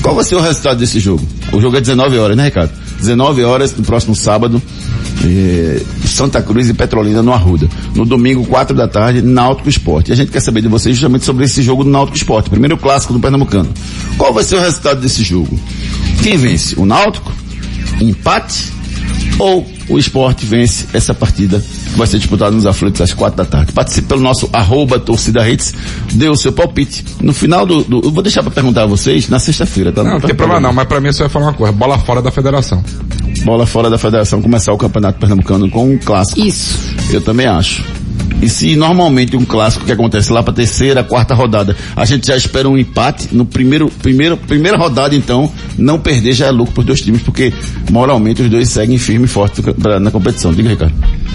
[0.01, 1.25] Qual vai ser o resultado desse jogo?
[1.51, 2.71] O jogo é 19 horas, né, Ricardo?
[2.99, 4.61] 19 horas no próximo sábado.
[5.23, 7.67] eh, Santa Cruz e Petrolina no Arruda.
[7.95, 10.09] No domingo, 4 da tarde, Náutico Esporte.
[10.09, 12.77] E a gente quer saber de vocês justamente sobre esse jogo do Náutico Esporte, primeiro
[12.77, 13.69] clássico do Pernambucano.
[14.17, 15.59] Qual vai ser o resultado desse jogo?
[16.21, 16.79] Quem vence?
[16.79, 17.31] O Náutico?
[17.99, 18.75] Empate?
[19.39, 23.45] ou o esporte vence essa partida que vai ser disputada nos aflitos às quatro da
[23.45, 23.71] tarde.
[23.71, 25.73] Participe pelo nosso arroba torcida redes,
[26.13, 27.05] dê o seu palpite.
[27.21, 30.03] No final do, do eu vou deixar para perguntar a vocês na sexta-feira, tá?
[30.03, 32.21] Não, não tem problema não, mas pra mim você vai falar uma coisa, bola fora
[32.21, 32.83] da federação.
[33.43, 36.39] Bola fora da federação, começar o campeonato pernambucano com um clássico.
[36.39, 36.79] Isso.
[37.11, 37.83] Eu também acho.
[38.45, 42.37] E se normalmente um clássico que acontece lá para terceira, quarta rodada, a gente já
[42.37, 46.81] espera um empate no primeiro, primeiro, primeira rodada, então não perder já é lucro para
[46.81, 47.51] os dois times, porque
[47.89, 50.53] moralmente os dois seguem firme e forte pra- na competição.
[50.53, 50.93] Diga, Ricardo.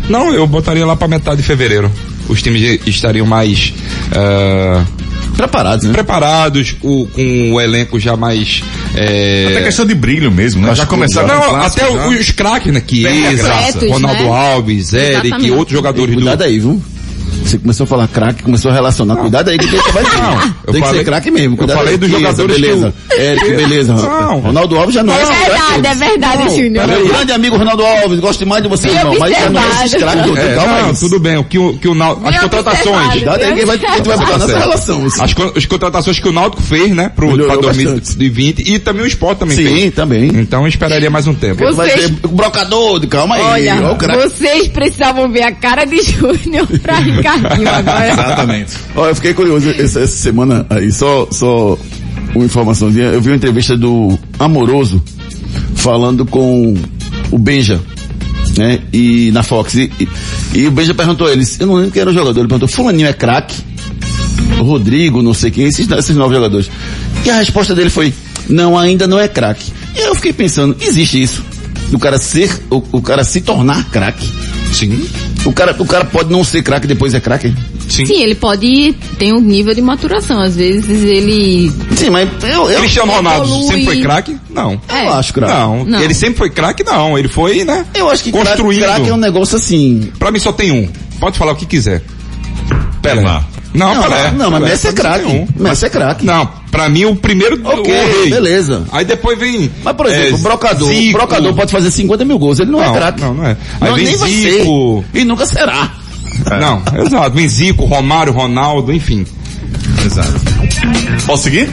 [0.09, 1.91] Não, eu botaria lá pra metade de fevereiro.
[2.29, 3.73] Os times estariam mais
[4.13, 4.85] ah,
[5.37, 5.93] Preparados, né?
[5.93, 8.63] preparados, o- com o elenco já mais.
[8.95, 10.75] eh, Até questão de brilho mesmo, né?
[10.75, 12.09] Já começaram Não, clássico, até já.
[12.09, 12.83] os craques, né?
[12.87, 14.29] Chiesa, Completos, Ronaldo né?
[14.29, 15.51] Alves, Eric, Exatamente.
[15.53, 16.21] outros jogadores do.
[16.21, 16.83] Cuidado aí, viu?
[17.51, 19.17] Você começou a falar craque, começou a relacionar.
[19.17, 20.03] Cuidado aí que tem que vai.
[20.05, 20.33] Não,
[20.67, 21.55] eu Tem que falei- ser craque mesmo.
[21.55, 21.99] eu Cuidado falei aí.
[21.99, 22.95] dos jogadores que beleza.
[23.19, 23.93] Eric, beleza.
[23.95, 24.39] Não.
[24.41, 25.21] Ronaldo Alves já não é.
[25.21, 26.87] É verdade, é verdade, Júnior.
[26.87, 29.17] Meu grande amigo Ronaldo Alves, gosto demais de você, Bem irmão.
[29.19, 30.37] Mas não é esses craques.
[30.37, 30.97] É, Calma não, aí.
[30.97, 31.37] tudo bem.
[31.39, 33.13] O que o, que o Náutico, as contratações.
[33.13, 35.07] Cuidado aí que vai, gente vai botar Tá nessa relação.
[35.21, 37.85] As, con- as contratações que o Náutico fez, né, pro, pra bastante.
[37.85, 39.95] 2020 e também o Sport também Sim, fez.
[39.95, 40.27] também.
[40.35, 41.65] Então eu esperaria mais um tempo.
[41.65, 43.43] Você- Vai Vocês- ter o brocador, calma aí.
[43.43, 43.97] Olha,
[44.29, 47.01] vocês precisavam ver a cara de Júnior pra
[47.69, 48.09] Agora.
[48.11, 48.73] Exatamente.
[48.95, 51.79] Ó, eu fiquei curioso essa, essa semana aí, só, só
[52.35, 53.07] uma informaçãozinha.
[53.07, 55.03] Eu vi uma entrevista do Amoroso
[55.75, 56.75] falando com
[57.31, 57.81] o Benja,
[58.57, 58.81] né?
[58.93, 59.75] E na Fox.
[59.75, 60.09] E, e,
[60.55, 62.69] e o Benja perguntou a eles, eu não lembro quem era o jogador, ele perguntou,
[62.69, 63.57] fulaninho é craque?
[64.59, 66.71] Rodrigo, não sei quem, esses, esses nove jogadores.
[67.25, 68.13] E a resposta dele foi,
[68.49, 69.73] não, ainda não é craque.
[69.95, 71.45] E aí eu fiquei pensando, existe isso?
[71.93, 74.31] O cara ser, o, o cara se tornar craque?
[74.73, 75.09] Sim.
[75.45, 77.55] O cara, o cara pode não ser craque depois é craque?
[77.89, 78.05] Sim.
[78.05, 80.39] Sim, ele pode ter um nível de maturação.
[80.41, 81.73] Às vezes ele.
[81.97, 83.67] Sim, mas eu, eu, Cristiano Ronaldo evolui.
[83.69, 84.37] sempre foi craque?
[84.51, 84.81] Não.
[84.89, 85.07] É.
[85.07, 85.53] eu acho craque.
[85.53, 85.85] Não.
[85.85, 86.01] Não.
[86.03, 86.85] Ele sempre foi craque?
[86.85, 87.19] Não.
[87.19, 87.87] Ele foi, né?
[87.95, 88.83] Eu acho que craque, construindo.
[88.83, 90.13] craque é um negócio assim.
[90.19, 90.89] Pra mim só tem um.
[91.19, 92.03] Pode falar o que quiser.
[93.03, 93.23] Pelé.
[93.23, 94.31] Não, Não, Pelé.
[94.33, 95.27] não, mas Pelé, Messi é craque.
[95.27, 95.49] um.
[95.57, 96.25] Messi é craque.
[96.27, 98.31] Não, pra mim o primeiro Ok, o rei.
[98.31, 98.85] beleza.
[98.93, 99.71] Aí depois vem.
[99.83, 101.13] Mas, por exemplo, é, o Brocador, o Zico.
[101.19, 103.21] Brocador pode fazer 50 mil gols, ele não, é Não, craque.
[103.21, 103.57] não, não é.
[103.81, 105.05] Aí Não, vem nem vai Zico.
[105.13, 105.21] ser.
[105.21, 105.93] E nunca será.
[106.61, 107.37] Não, exato.
[107.37, 109.27] Vem Zico, Romário, Ronaldo, enfim.
[110.05, 110.33] Exato.
[111.27, 111.69] Posso seguir?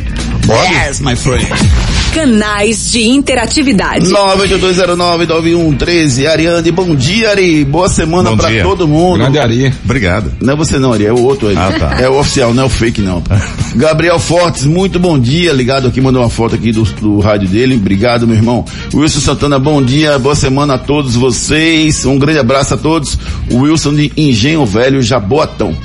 [0.50, 1.46] Yes, my friend.
[2.14, 4.08] Canais de interatividade.
[4.10, 6.26] 982099113.
[6.26, 7.66] Ariane, bom dia, Ari.
[7.66, 8.64] Boa semana Bom pra dia.
[8.64, 9.20] todo mundo.
[9.20, 9.74] Grande Ari.
[9.84, 10.32] Obrigado.
[10.42, 11.56] Não é você não, Ari, é o outro aí.
[11.58, 11.98] Ah, tá.
[12.02, 13.22] É o oficial, não é o fake não.
[13.76, 17.76] Gabriel Fortes, muito bom dia, ligado aqui, mandou uma foto aqui do, do rádio dele,
[17.76, 18.66] obrigado meu irmão.
[18.94, 23.18] Wilson Santana, bom dia, boa semana a todos vocês, um grande abraço a todos.
[23.52, 25.76] Wilson de Engenho Velho, Jaboatão.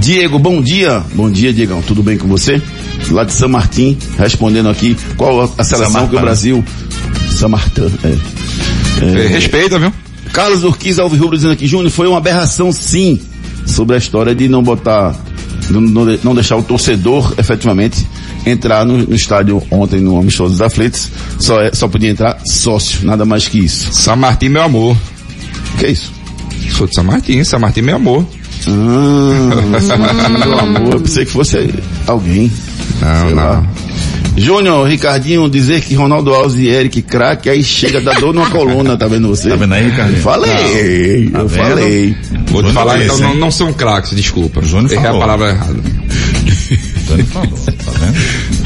[0.00, 1.02] Diego, bom dia.
[1.14, 2.60] Bom dia, Diegão, tudo bem com você?
[3.10, 6.64] Lá de São Martim, respondendo aqui, qual a- seleção que o Brasil...
[7.30, 9.04] São Martin, é.
[9.04, 9.92] É, Respeita, viu?
[10.32, 13.20] Carlos Urquiz Alvirrubro dizendo aqui, Júnior, foi uma aberração sim,
[13.66, 15.14] sobre a história de não botar,
[15.70, 18.06] não, não de- não deixar o torcedor efetivamente
[18.46, 21.08] entrar no, no estádio ontem no Amistoso dos Aflitos,
[21.38, 23.92] só, é- só podia entrar sócio, nada mais que isso.
[23.92, 24.96] São Martim, meu amor.
[25.78, 26.12] Que é isso?
[26.76, 28.26] Sou de São Martim, São Martim, meu amor.
[28.68, 31.72] Ah, meu amor, eu pensei que fosse
[32.06, 32.50] alguém.
[33.00, 33.42] Não, Sei não.
[33.42, 33.66] lá.
[34.36, 38.96] Júnior, Ricardinho, dizer que Ronaldo Alves e Eric craque, aí chega da dor numa coluna,
[38.96, 39.48] tá vendo você?
[39.50, 40.22] Tá vendo aí, Ricardinho?
[40.22, 41.62] Falei, Tá eu vendo?
[41.68, 42.16] falei.
[42.30, 44.62] Vou te Júnior falar, disse, então, não, não são craques, desculpa.
[44.62, 45.20] Júnior Errei a falou.
[45.20, 45.74] palavra errada.
[47.08, 48.16] Tony falou, tá vendo?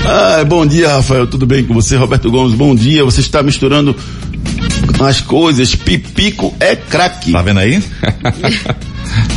[0.07, 1.27] Ah, bom dia, Rafael.
[1.27, 1.97] Tudo bem com você?
[1.97, 3.03] Roberto Gomes, bom dia.
[3.05, 3.97] Você está misturando
[5.03, 5.75] as coisas.
[5.75, 7.33] Pipico é craque.
[7.33, 7.83] Tá vendo aí?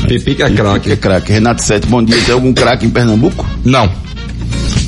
[0.08, 0.96] Que é É craque.
[0.98, 1.32] craque.
[1.32, 2.18] Renato Sete, bom dia.
[2.26, 3.46] Tem algum craque em Pernambuco?
[3.63, 3.92] Não.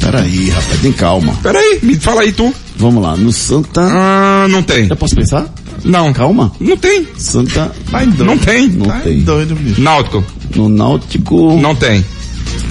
[0.02, 1.34] Peraí, rapaz, tem calma.
[1.44, 2.54] Peraí, me fala aí tu.
[2.78, 3.82] Vamos lá, no Santa...
[3.82, 4.88] Ah, não tem.
[4.90, 5.46] Eu posso pensar?
[5.84, 6.14] Não.
[6.14, 6.52] Calma.
[6.60, 7.06] Não tem.
[7.18, 7.72] Santa...
[7.92, 8.26] Tá doido.
[8.26, 8.68] Não tem.
[8.70, 9.22] Não Tá tem.
[9.22, 9.82] doido, bicho.
[9.82, 10.24] Náutico.
[10.56, 11.60] No Náutico...
[11.62, 12.04] Não tem.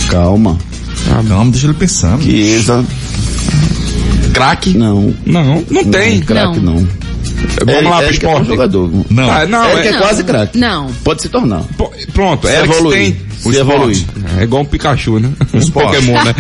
[0.09, 0.57] Calma.
[1.29, 2.23] Calma, deixa ele pensando.
[2.23, 2.85] Chiesa...
[4.33, 4.77] Craque?
[4.77, 5.15] Não.
[5.27, 6.21] Não, não tem.
[6.21, 6.87] Craque não.
[7.65, 8.47] Vamos lá pro Eric é esporte.
[8.49, 8.91] jogador.
[9.11, 9.31] Não.
[9.31, 10.59] Ah, não, Eric é, é, quase craque.
[10.59, 10.93] Não.
[11.05, 11.63] Pode se tornar.
[11.77, 12.99] Pô, Pronto, Se Eric evoluir.
[12.99, 13.17] tem.
[13.39, 13.97] Se o evoluir.
[13.97, 14.25] esporte.
[14.39, 15.31] É igual um Pikachu, né?
[15.55, 15.97] Um esporte.
[15.99, 16.35] Pokémon, né?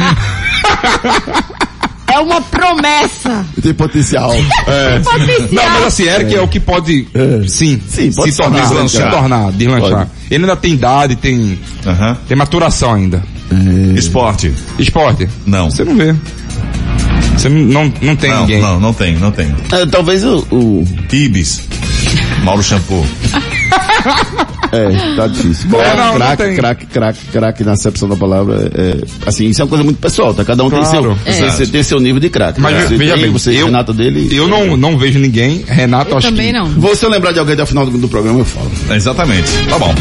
[2.11, 3.45] É uma promessa.
[3.63, 4.33] Tem potencial.
[4.67, 4.99] É.
[5.53, 7.47] Não, mas assim, Eric é, o que pode, É.
[7.47, 9.05] sim, Sim, pode se tornar, se deslanchar.
[9.13, 9.91] se tornar, deslanchar.
[10.07, 10.11] Pode.
[10.31, 12.17] Ele ainda tem idade, tem, Aham.
[12.27, 13.23] tem maturação ainda.
[13.95, 14.53] Esporte.
[14.79, 15.29] Esporte?
[15.47, 15.71] Não.
[15.71, 16.15] Você não vê.
[17.37, 18.61] Você não, não, tem Não, ninguém.
[18.61, 19.47] não, não tem, não tem.
[19.73, 21.63] É, talvez o, o Ibis.
[22.45, 23.05] Mauro Shampoo.
[24.71, 25.69] É, tá difícil.
[25.71, 26.57] Bom, Craque, não, não craque, tem.
[26.57, 28.71] craque, craque, craque na acepção da palavra.
[28.75, 30.45] É, assim, isso é uma coisa muito pessoal, tá?
[30.45, 31.19] Cada um tem seu, Claro.
[31.25, 32.61] você, você tem seu nível de craque.
[32.61, 34.29] Mas você veja tem, bem, você, eu- Renato dele.
[34.31, 35.65] Eu não, não vejo ninguém.
[35.67, 36.53] Renato, Eu acho também que...
[36.53, 36.67] não.
[36.69, 38.71] Vou, se eu lembrar de alguém até o final do, do programa, eu falo.
[38.95, 39.49] Exatamente.
[39.71, 39.95] Tá bom.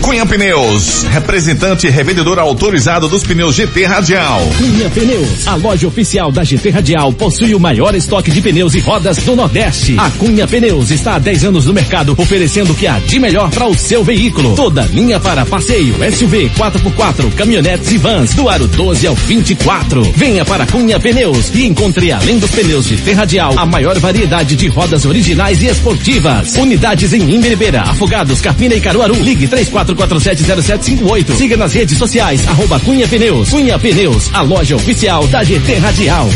[0.00, 4.40] Cunha Pneus, representante e revendedor autorizado dos pneus GT Radial.
[4.58, 8.80] Cunha Pneus, a loja oficial da GT Radial, possui o maior estoque de pneus e
[8.80, 9.96] rodas do Nordeste.
[9.98, 13.50] A Cunha Pneus está há 10 anos no mercado, oferecendo o que há de melhor
[13.50, 14.54] para o seu veículo.
[14.54, 20.02] Toda linha para passeio, SUV, 4x4, caminhonetes e vans, do aro 12 ao 24.
[20.16, 24.68] Venha para Cunha Pneus e encontre, além dos pneus GT Radial, a maior variedade de
[24.68, 26.56] rodas originais e esportivas.
[26.56, 29.14] Unidades em Imberibeira, Afogados, Carpina e Caruaru.
[29.14, 31.36] Ligue 34470758.
[31.36, 33.50] Siga nas redes sociais, arroba Cunha Pneus.
[33.50, 36.28] Cunha Pneus, a loja oficial da GT Radial.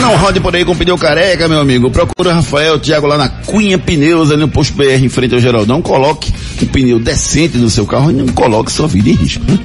[0.00, 1.90] Não rode por aí com pneu careca, meu amigo.
[1.90, 5.82] Procura Rafael Thiago lá na Cunha Pneus, ali no posto BR, em frente ao Geraldão.
[5.82, 9.44] Coloque um pneu decente no seu carro e não coloque sua vida em risco.
[9.50, 9.58] Né?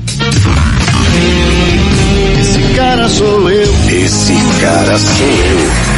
[2.39, 3.73] Esse cara sou eu.
[3.89, 5.92] Esse cara sou eu.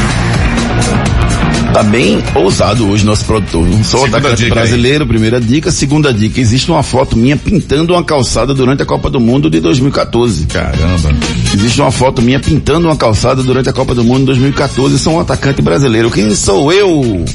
[1.75, 3.67] Tá bem ousado hoje nosso produtor.
[3.67, 4.61] Não sou Segunda atacante dica aí.
[4.61, 5.69] brasileiro, primeira dica.
[5.73, 9.59] Segunda dica, existe uma foto minha pintando uma calçada durante a Copa do Mundo de
[9.59, 10.45] 2014.
[10.45, 11.09] Caramba.
[11.53, 14.97] Existe uma foto minha pintando uma calçada durante a Copa do Mundo em 2014.
[14.97, 16.09] Sou um atacante brasileiro.
[16.09, 17.25] Quem sou eu?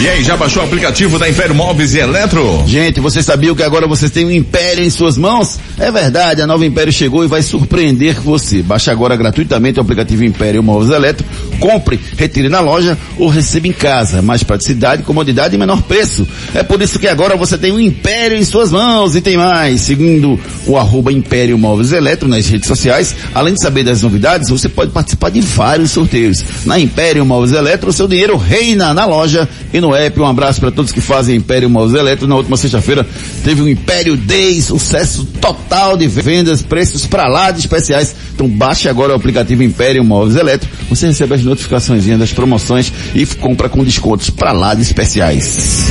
[0.00, 2.62] E aí, já baixou o aplicativo da Império Móveis e Eletro?
[2.66, 5.58] Gente, você sabia que agora vocês têm um império em suas mãos?
[5.78, 8.62] É verdade, a nova Império chegou e vai surpreender você.
[8.62, 11.24] Baixe agora gratuitamente o aplicativo Império Móveis Eletro,
[11.58, 14.20] compre, retire na loja ou receba em casa.
[14.20, 16.26] Mais praticidade, comodidade e menor preço.
[16.54, 19.80] É por isso que agora você tem um império em suas mãos e tem mais.
[19.80, 24.68] Seguindo o arroba Império Móveis Eletro nas redes sociais, além de saber das novidades, você
[24.68, 26.44] pode participar de vários sorteios.
[26.66, 30.20] Na Império Móveis Eletro, o seu dinheiro reina na loja e no app.
[30.20, 32.26] Um abraço para todos que fazem Império Móveis Eletro.
[32.26, 33.06] Na última sexta-feira
[33.42, 38.14] teve um Império Day, sucesso total de vendas, preços para lá de especiais.
[38.34, 40.68] Então baixe agora o aplicativo Império Móveis Eletro.
[40.88, 45.86] Você recebe as notificações das promoções e compra com descontos para lá de especiais.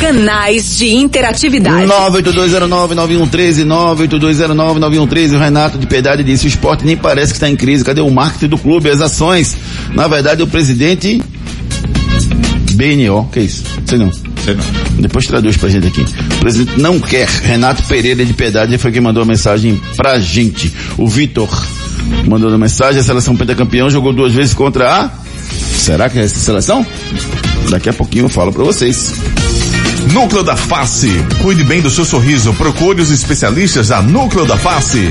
[0.00, 1.86] Canais de interatividade.
[1.86, 5.34] 982099113, 982099113.
[5.34, 7.84] O Renato de Piedade disse, o esporte nem parece que está em crise.
[7.84, 9.56] Cadê o marketing do clube, as ações?
[9.94, 11.22] Na verdade, o presidente
[12.80, 13.62] BNO, que é isso?
[13.84, 14.10] Sei não.
[14.42, 14.64] Sei não.
[15.02, 16.00] Depois traduz pra gente aqui.
[16.00, 17.28] O presidente não quer.
[17.28, 20.72] Renato Pereira de Piedade foi quem mandou a mensagem pra gente.
[20.96, 21.50] O Vitor
[22.26, 25.10] mandou a mensagem, a seleção pentacampeão jogou duas vezes contra a...
[25.76, 26.86] Será que é essa seleção?
[27.68, 29.14] Daqui a pouquinho eu falo pra vocês.
[30.12, 31.10] Núcleo da Face.
[31.42, 32.54] Cuide bem do seu sorriso.
[32.54, 35.10] Procure os especialistas da Núcleo da Face.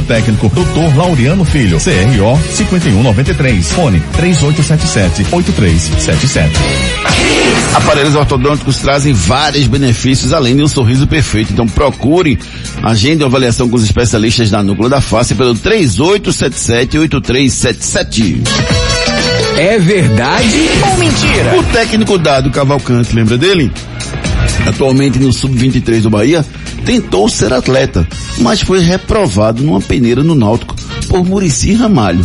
[0.00, 0.96] técnico, Dr.
[0.96, 6.48] Laureano Filho, CRO 5193, fone 3877-8377.
[7.74, 11.52] Aparelhos ortodônticos trazem vários benefícios além de um sorriso perfeito.
[11.52, 12.38] Então procure,
[12.82, 18.40] agende uma avaliação com os especialistas da Núcleo da Face pelo 3877-8377.
[19.58, 21.58] É verdade ou mentira?
[21.58, 23.70] O técnico Dado Cavalcante, lembra dele?
[24.66, 26.44] Atualmente no Sub-23 do Bahia,
[26.84, 28.06] tentou ser atleta,
[28.38, 30.74] mas foi reprovado numa peneira no Náutico
[31.08, 32.24] por Murici Ramalho.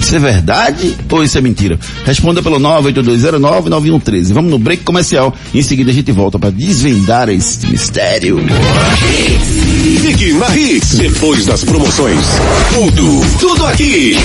[0.00, 1.78] Isso é verdade ou isso é mentira?
[2.04, 4.32] Responda pelo 982099113.
[4.32, 8.38] Vamos no break comercial em seguida a gente volta para desvendar esse mistério.
[9.70, 12.18] Fique na Hits, depois das promoções.
[12.74, 14.16] Tudo, tudo aqui.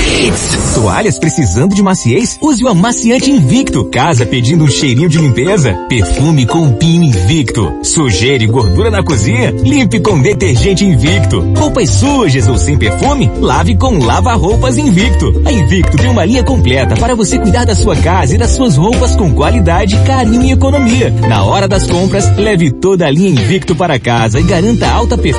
[0.74, 2.38] Toalhas precisando de maciez?
[2.42, 3.86] Use o amaciante Invicto.
[3.86, 5.74] Casa pedindo um cheirinho de limpeza?
[5.88, 7.72] Perfume com Pino Invicto.
[7.84, 9.52] Sujeira e gordura na cozinha?
[9.52, 11.42] Limpe com detergente Invicto.
[11.56, 13.32] Roupas sujas ou sem perfume?
[13.40, 15.42] Lave com lava-roupas Invicto.
[15.46, 18.76] A Invicto tem uma linha completa para você cuidar da sua casa e das suas
[18.76, 21.12] roupas com qualidade, carinho e economia.
[21.30, 25.35] Na hora das compras, leve toda a linha Invicto para casa e garanta alta performance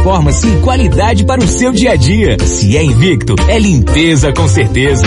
[0.46, 2.37] e qualidade para o seu dia a dia.
[2.44, 5.06] Se é Invicto, é limpeza com certeza.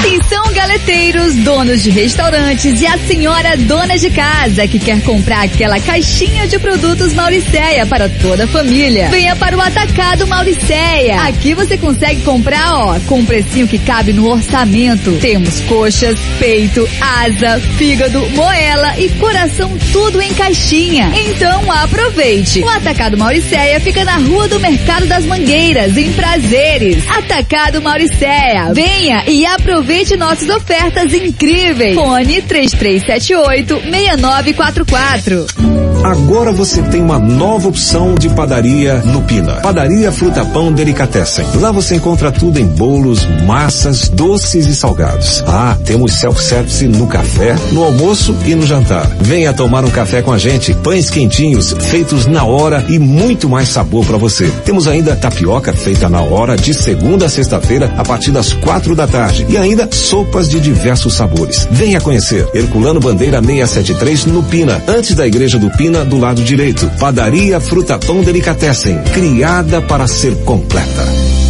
[0.00, 5.78] Atenção, galeteiros, donos de restaurantes e a senhora dona de casa que quer comprar aquela
[5.78, 9.10] caixinha de produtos Mauricéia para toda a família.
[9.10, 11.20] Venha para o Atacado Mauricéia.
[11.24, 15.18] Aqui você consegue comprar, ó, com um precinho que cabe no orçamento.
[15.20, 21.12] Temos coxas, peito, asa, fígado, moela e coração tudo em caixinha.
[21.14, 22.60] Então aproveite.
[22.60, 27.04] O Atacado Mauricéia fica na Rua do Mercado das Mangueiras, em Prazeres.
[27.06, 28.72] Atacado Mauricéia.
[28.72, 31.96] Venha e aproveite nossas ofertas incríveis.
[31.96, 35.80] Fone 3378 6944.
[36.04, 39.56] Agora você tem uma nova opção de padaria no Pina.
[39.56, 41.44] Padaria Fruta Pão Delicatessen.
[41.56, 45.44] Lá você encontra tudo em bolos, massas, doces e salgados.
[45.46, 49.06] Ah, temos self-service no café, no almoço e no jantar.
[49.20, 50.72] Venha tomar um café com a gente.
[50.72, 54.50] Pães quentinhos, feitos na hora e muito mais sabor para você.
[54.64, 59.06] Temos ainda tapioca feita na hora de segunda a sexta-feira a partir das quatro da
[59.06, 61.66] tarde e ainda sopas de diversos sabores.
[61.70, 62.48] Venha conhecer.
[62.54, 66.90] Herculano Bandeira 673 no Pina, antes da igreja do Pina do lado direito.
[66.98, 71.49] Padaria Fruta Pão Delicatessen, criada para ser completa.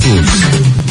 [0.01, 0.90] Foods.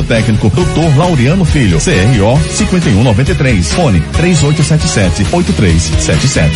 [0.00, 0.96] técnico, Dr.
[0.96, 6.50] Laureano Filho, CRO 5193, fone 3877-8377.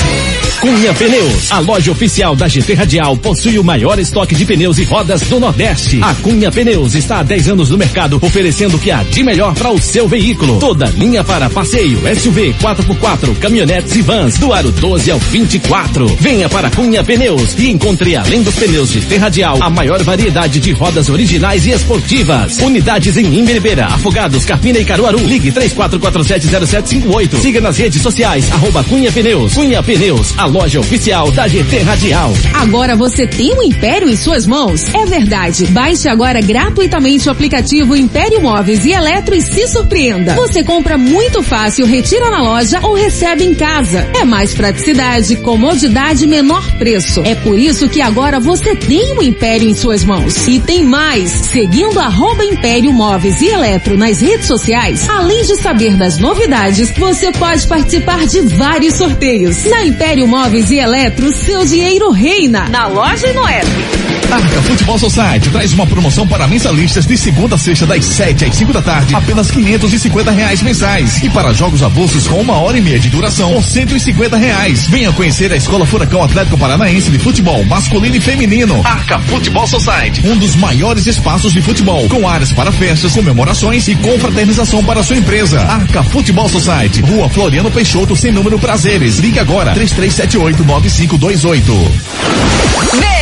[0.60, 4.84] Cunha Pneus, a loja oficial da GT Radial, possui o maior estoque de pneus e
[4.84, 5.98] rodas do Nordeste.
[6.02, 9.54] A Cunha Pneus está há 10 anos no mercado, oferecendo o que há de melhor
[9.54, 10.58] para o seu veículo.
[10.58, 16.06] Toda linha para passeio, SUV, 4x4, caminhonetes e vans, do aro 12 ao 24.
[16.20, 20.72] Venha para Cunha Pneus e encontre, além dos pneus GT Radial, a maior variedade de
[20.72, 22.58] rodas originais e esportivas.
[22.58, 25.18] Unidades em Imberibeira, Afogados, Carpina e Caruaru.
[25.18, 27.40] Ligue 34470758.
[27.40, 29.54] Siga nas redes sociais, arroba Cunha Pneus.
[29.54, 32.32] Cunha Pneus, a loja oficial da GT Radial.
[32.54, 34.82] Agora você tem um império em suas mãos?
[34.94, 35.66] É verdade.
[35.66, 40.34] Baixe agora gratuitamente o aplicativo Império Móveis e Eletro e se surpreenda.
[40.34, 44.06] Você compra muito fácil, retira na loja ou recebe em casa.
[44.14, 47.22] É mais praticidade, comodidade e menor preço.
[47.24, 50.46] É por isso que agora você tem um império em suas mãos.
[50.46, 51.30] E tem mais.
[51.30, 53.05] Seguindo arroba Império Móveis
[53.40, 58.94] e Eletro nas redes sociais, além de saber das novidades, você pode participar de vários
[58.94, 59.64] sorteios.
[59.64, 62.68] Na Império Móveis e Eletro, seu dinheiro reina.
[62.68, 63.95] Na loja e no app.
[64.30, 68.56] Arca Futebol Society traz uma promoção para mensalistas de segunda a sexta das 7 às
[68.56, 71.22] 5 da tarde, apenas 550 reais mensais.
[71.22, 74.88] E para jogos avulsos com uma hora e meia de duração, por 150 reais.
[74.88, 78.82] Venha conhecer a Escola Furacão Atlético Paranaense de Futebol Masculino e Feminino.
[78.84, 83.94] Arca Futebol Society, um dos maiores espaços de futebol, com áreas para festas, comemorações e
[83.94, 85.60] confraternização para sua empresa.
[85.60, 89.18] Arca Futebol Society, Rua Floriano Peixoto, sem número prazeres.
[89.18, 93.15] Ligue agora, 3378 9528.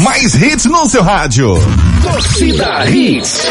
[0.00, 1.54] Mais hits no seu rádio.
[2.02, 3.42] Torcida Hits.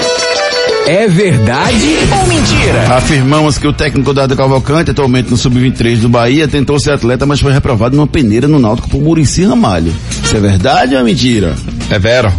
[0.88, 2.96] É verdade ou mentira?
[2.96, 7.40] Afirmamos que o técnico Dado Cavalcante, atualmente no Sub-23 do Bahia, tentou ser atleta, mas
[7.40, 9.94] foi reprovado numa peneira no Náutico por Murici Ramalho.
[10.24, 11.56] Isso é verdade ou é mentira?
[11.90, 12.32] É vero.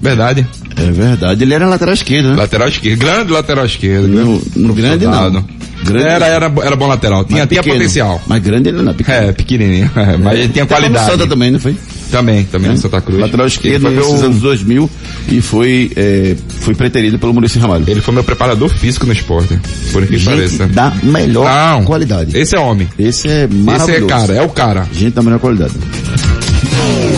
[0.00, 0.46] Verdade.
[0.76, 1.42] É verdade.
[1.44, 2.36] Ele era lateral esquerdo, né?
[2.36, 2.98] Lateral esquerdo.
[2.98, 4.08] Grande lateral esquerdo.
[4.08, 5.44] No, no grande não.
[5.84, 7.24] Grande, Era, era, era bom lateral.
[7.24, 8.20] Tinha, tinha potencial.
[8.26, 9.18] Mas grande ele não é pequeno.
[9.18, 9.90] É, pequenininho.
[9.94, 11.10] É, mas ele tinha qualidade.
[11.10, 11.76] Santa também, não foi?
[12.10, 13.20] Também, também no Santa Cruz.
[13.20, 14.90] Lateral esquerdo Ele foi nesses meu- anos 2000
[15.28, 17.84] e foi, é, foi preterido pelo Murici Ramalho.
[17.88, 19.58] Ele foi meu preparador físico no esporte.
[19.92, 20.66] Por que Gente pareça.
[20.68, 21.84] da melhor Não.
[21.84, 22.36] qualidade.
[22.38, 22.88] Esse é homem.
[22.98, 24.04] Esse é Esse maravilhoso.
[24.04, 24.88] é cara, é o cara.
[24.92, 25.72] Gente da melhor qualidade.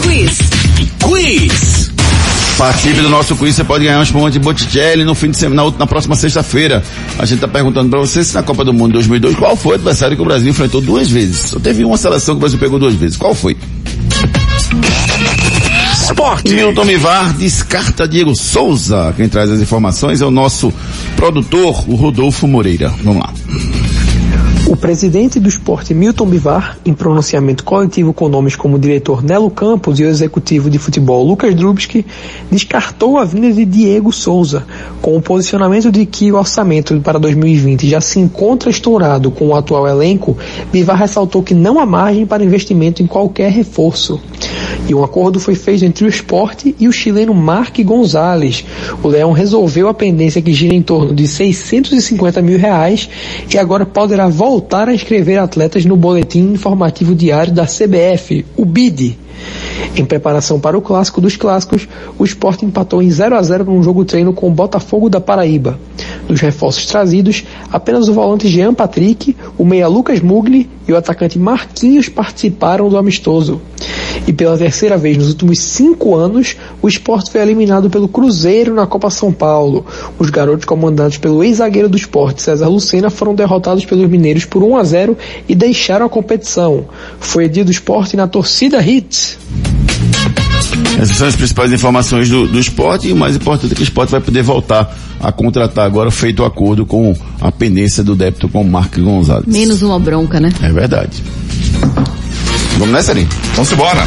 [0.03, 0.39] Quiz.
[1.03, 1.91] Quiz.
[2.57, 5.79] Participe do nosso quiz, você pode ganhar um espumante Botticelli no fim de semana, na,
[5.81, 6.83] na próxima sexta-feira.
[7.19, 9.75] A gente tá perguntando pra você se na Copa do Mundo 2002, qual foi o
[9.75, 11.51] adversário que o Brasil enfrentou duas vezes?
[11.51, 13.19] Só teve uma seleção que o Brasil pegou duas vezes.
[13.19, 13.55] Qual foi?
[16.07, 16.55] Esporte.
[16.55, 19.13] Milton Mivar descarta Diego Souza.
[19.17, 20.73] Quem traz as informações é o nosso
[21.17, 22.95] produtor, o Rodolfo Moreira.
[23.03, 23.35] Vamos lá.
[24.69, 29.49] O presidente do esporte Milton Bivar, em pronunciamento coletivo com nomes como o diretor Nelo
[29.49, 32.05] Campos e o executivo de futebol Lucas Drubski,
[32.51, 34.67] descartou a vinda de Diego Souza,
[35.01, 39.55] com o posicionamento de que o orçamento para 2020 já se encontra estourado com o
[39.55, 40.37] atual elenco,
[40.73, 44.21] Bivar ressaltou que não há margem para investimento em qualquer reforço.
[44.89, 48.65] E um acordo foi feito entre o esporte e o chileno Mark Gonzalez.
[49.03, 53.09] O Leão resolveu a pendência que gira em torno de 650 mil reais
[53.53, 54.56] e agora poderá voltar
[54.91, 59.17] a inscrever atletas no boletim informativo diário da CBF, o BID.
[59.97, 61.89] Em preparação para o clássico dos clássicos,
[62.19, 65.79] o Sport empatou em 0 a 0 num jogo treino com o Botafogo da Paraíba.
[66.29, 71.39] Dos reforços trazidos, apenas o volante Jean Patrick, o meia Lucas Mugli e o atacante
[71.39, 73.61] Marquinhos participaram do amistoso.
[74.27, 78.87] E pela terceira vez nos últimos cinco anos, o esporte foi eliminado pelo Cruzeiro na
[78.87, 79.87] Copa São Paulo.
[80.19, 84.77] Os garotos comandados pelo ex-zagueiro do esporte, César Lucena, foram derrotados pelos mineiros por 1
[84.77, 85.17] a 0
[85.49, 86.85] e deixaram a competição.
[87.19, 89.39] Foi dia do esporte na torcida Hits.
[90.99, 93.85] Essas são as principais informações do, do esporte e o mais importante é que o
[93.85, 98.49] esporte vai poder voltar a contratar agora, feito o acordo com a pendência do débito
[98.49, 99.47] com o Marco Gonzalez.
[99.47, 100.53] Menos uma bronca, né?
[100.63, 101.23] É verdade.
[102.79, 103.27] Vamos nessa, Ari?
[103.55, 104.07] Vamos embora.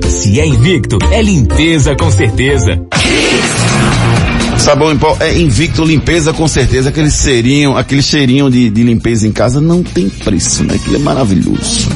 [0.00, 2.80] Se é invicto, é limpeza com certeza.
[4.58, 6.88] Sabão em pó é invicto limpeza com certeza.
[6.88, 10.74] Aquele cheirinho, aquele cheirinho de, de limpeza em casa não tem preço, né?
[10.74, 11.88] Aquilo é maravilhoso.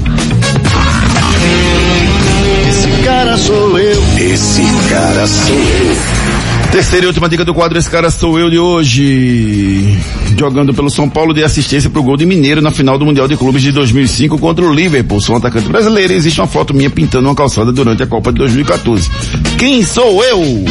[2.68, 4.03] Esse cara sou eu.
[4.18, 6.26] Esse cara sou eu.
[6.71, 9.99] Terceira e última dica do quadro, esse cara sou eu de hoje.
[10.39, 13.37] Jogando pelo São Paulo, de assistência pro gol de Mineiro na final do Mundial de
[13.37, 15.21] Clubes de 2005 contra o Liverpool.
[15.21, 18.31] Sou um atacante brasileiro e existe uma foto minha pintando uma calçada durante a Copa
[18.33, 19.11] de 2014.
[19.57, 20.65] Quem sou eu?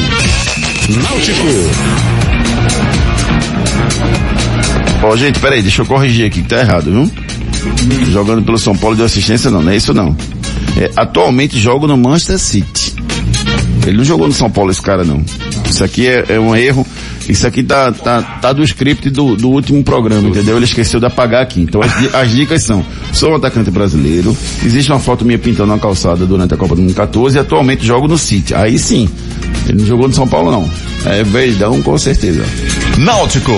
[0.90, 1.48] Náutico.
[5.04, 7.12] Ó, gente, peraí, deixa eu corrigir aqui que tá errado, viu?
[8.12, 10.16] Jogando pelo São Paulo de assistência não, não é isso não.
[10.78, 12.96] É, atualmente jogo no Manchester City.
[13.86, 15.24] Ele não jogou no São Paulo esse cara não.
[15.76, 16.88] Isso aqui é, é um erro.
[17.28, 20.56] Isso aqui tá, tá, tá do script do, do último programa, entendeu?
[20.56, 21.62] Ele esqueceu de apagar aqui.
[21.62, 25.80] Então as, as dicas são, sou um atacante brasileiro, existe uma foto minha pintando uma
[25.80, 28.56] calçada durante a Copa de 2014 e atualmente jogo no City.
[28.56, 29.10] Aí sim,
[29.68, 30.70] ele não jogou no São Paulo não.
[31.12, 32.46] É Verdão com certeza.
[32.98, 33.52] Náutico.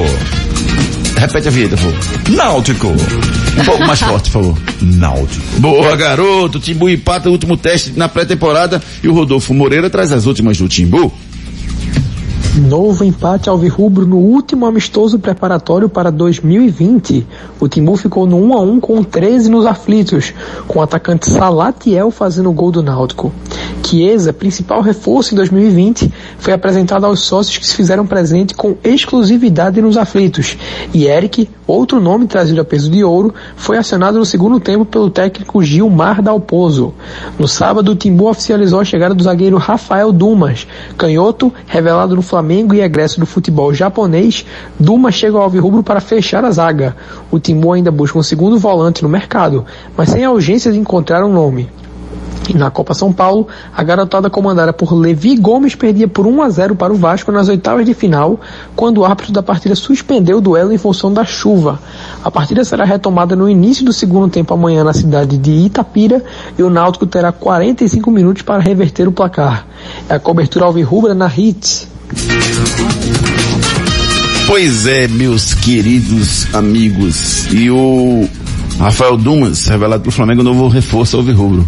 [1.18, 2.36] Repete a vinheta, por favor.
[2.36, 2.88] Náutico.
[2.88, 4.58] Um pouco mais forte, por favor.
[4.82, 5.60] Náutico.
[5.60, 6.60] Boa, garoto.
[6.60, 10.68] Timbu empata o último teste na pré-temporada e o Rodolfo Moreira traz as últimas do
[10.68, 11.12] Timbu.
[12.58, 17.26] Novo empate alvirrubro no último amistoso preparatório para 2020.
[17.60, 20.34] O Timbu ficou no 1 a 1 com 13 nos aflitos,
[20.68, 23.32] com o atacante Salatiel fazendo o gol do Náutico.
[23.88, 29.82] Chiesa, principal reforço em 2020, foi apresentado aos sócios que se fizeram presente com exclusividade
[29.82, 30.58] nos aflitos.
[30.94, 35.10] E Eric, outro nome trazido a peso de ouro, foi acionado no segundo tempo pelo
[35.10, 36.94] técnico Gilmar Dalpozo.
[37.40, 40.68] No sábado, o Timbu oficializou a chegada do zagueiro Rafael Dumas,
[40.98, 44.46] canhoto, revelado no Flamengo e egresso do futebol japonês.
[44.78, 46.94] Dumas chega ao Alvirrubro para fechar a zaga.
[47.32, 49.66] O Timbu ainda busca um segundo volante no mercado,
[49.96, 51.70] mas sem a urgência de encontrar um nome.
[52.56, 56.76] Na Copa São Paulo, a garotada comandada por Levi Gomes perdia por 1 a 0
[56.76, 58.40] para o Vasco nas oitavas de final,
[58.76, 61.80] quando o árbitro da partida suspendeu o duelo em função da chuva.
[62.24, 66.24] A partida será retomada no início do segundo tempo amanhã na cidade de Itapira
[66.58, 69.68] e o Náutico terá 45 minutos para reverter o placar.
[70.10, 71.88] É a cobertura alvirrubra na Hits.
[74.48, 77.52] Pois é, meus queridos amigos.
[77.52, 78.28] E o
[78.80, 81.68] Rafael Dumas, revelado pelo Flamengo, novo reforço alvirrubro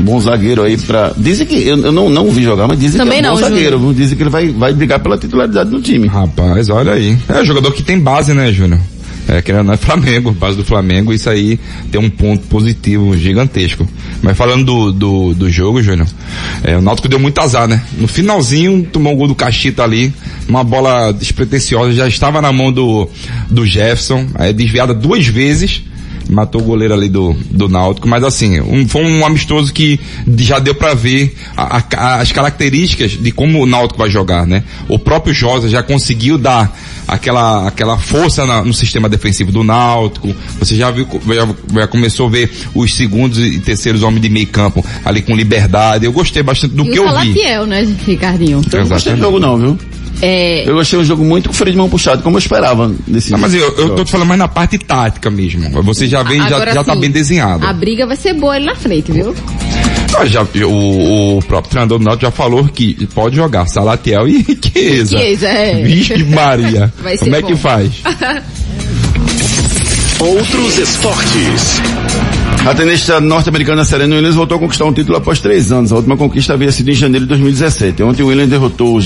[0.00, 1.12] bom zagueiro aí pra.
[1.16, 1.56] Dizem que.
[1.56, 3.78] Eu, eu não, não vi jogar, mas dizem Também que é um bom não, zagueiro.
[3.78, 3.94] Júnior.
[3.94, 6.06] Dizem que ele vai, vai brigar pela titularidade no time.
[6.06, 7.16] Rapaz, olha aí.
[7.28, 8.80] É jogador que tem base, né, Júnior?
[9.28, 11.60] É, que não é Flamengo, base do Flamengo, isso aí
[11.92, 13.86] tem um ponto positivo gigantesco.
[14.22, 16.08] Mas falando do, do, do jogo, Júnior,
[16.64, 17.82] é, o Náutico deu muito azar, né?
[17.98, 20.14] No finalzinho, tomou um gol do Cachita ali,
[20.48, 23.06] uma bola despretensiosa, já estava na mão do,
[23.50, 25.82] do Jefferson, aí desviada duas vezes,
[26.28, 29.98] matou o goleiro ali do, do Náutico, mas assim, um, foi um amistoso que
[30.38, 34.62] já deu para ver a, a, as características de como o Náutico vai jogar, né?
[34.88, 36.76] O próprio Josa já conseguiu dar
[37.06, 41.48] aquela, aquela força na, no sistema defensivo do Náutico, você já viu, já,
[41.80, 46.04] já, começou a ver os segundos e terceiros homens de meio campo ali com liberdade,
[46.04, 47.32] eu gostei bastante do e que eu vi.
[47.32, 48.60] Fiel, né, Ricardinho?
[48.70, 49.78] Eu não gostei do jogo não, viu?
[50.20, 50.68] É...
[50.68, 53.38] Eu achei um jogo muito com freio de mão puxado, como eu esperava desse Não,
[53.38, 55.82] mas eu, eu tô te falando mais na parte tática mesmo.
[55.82, 57.64] Você já vem, já, já tá bem desenhado.
[57.66, 59.34] A briga vai ser boa ali na frente, viu?
[60.16, 64.44] Ah, já, o, o próprio treinador do Náutico já falou que pode jogar Salatiel e
[64.60, 65.18] Chiesa.
[65.18, 65.82] Chiesa, é.
[65.82, 66.92] Vixe Maria.
[67.00, 67.48] Vai ser Como é bom.
[67.48, 67.92] que faz?
[70.18, 71.80] Outros esportes.
[72.66, 75.92] A tenista norte-americana Serena Williams voltou a conquistar um título após três anos.
[75.92, 78.02] A última conquista havia sido em janeiro de 2017.
[78.02, 79.00] Ontem Williams derrotou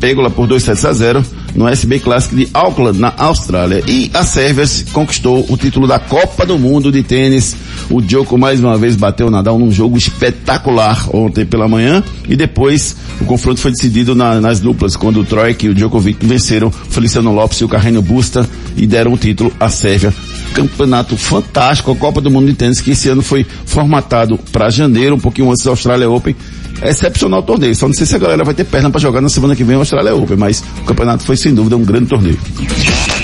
[0.00, 1.24] Pegula por 2 sets a 0
[1.54, 3.82] no SB Classic de Auckland, na Austrália.
[3.86, 7.56] E a Sérvia conquistou o título da Copa do Mundo de tênis.
[7.90, 12.02] O Djoko mais uma vez bateu o Nadal num jogo espetacular ontem pela manhã.
[12.28, 16.24] E depois o confronto foi decidido na, nas duplas, quando o Troik e o Djokovic
[16.24, 20.12] venceram Feliciano Lopes e o Carreño Busta e deram o título à Sérvia
[20.58, 25.14] campeonato fantástico, a Copa do Mundo de Tênis, que esse ano foi formatado para janeiro,
[25.14, 26.34] um pouquinho antes da Australia Open.
[26.82, 27.74] Excepcional torneio.
[27.74, 29.76] Só não sei se a galera vai ter perna para jogar na semana que vem
[29.76, 32.38] a Australia Open, mas o campeonato foi sem dúvida um grande torneio.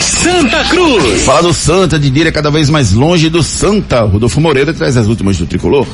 [0.01, 1.23] Santa Cruz.
[1.23, 4.03] Falar do Santa, de Dira cada vez mais longe do Santa.
[4.03, 5.87] Rodolfo Moreira traz as últimas do tricolor.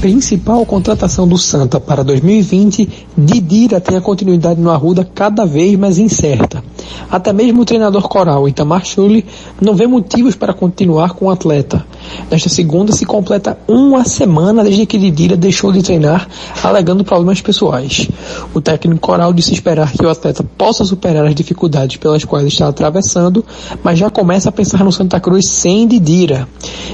[0.00, 5.98] Principal contratação do Santa para 2020, Didira tem a continuidade no Arruda cada vez mais
[5.98, 6.62] incerta.
[7.10, 9.24] Até mesmo o treinador coral Itamar Schulli
[9.60, 11.84] não vê motivos para continuar com o atleta.
[12.30, 16.28] Nesta segunda se completa uma semana desde que Didira deixou de treinar,
[16.62, 18.08] alegando problemas pessoais.
[18.54, 22.68] O técnico coral disse esperar que o atleta possa superar as dificuldades pelas quais está
[22.68, 23.44] atravessando,
[23.82, 26.48] mas já começa a pensar no Santa Cruz sem Didira.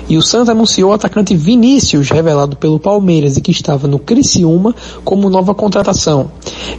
[0.09, 4.75] E o Santa anunciou o atacante Vinícius, revelado pelo Palmeiras e que estava no Criciúma,
[5.05, 6.31] como nova contratação.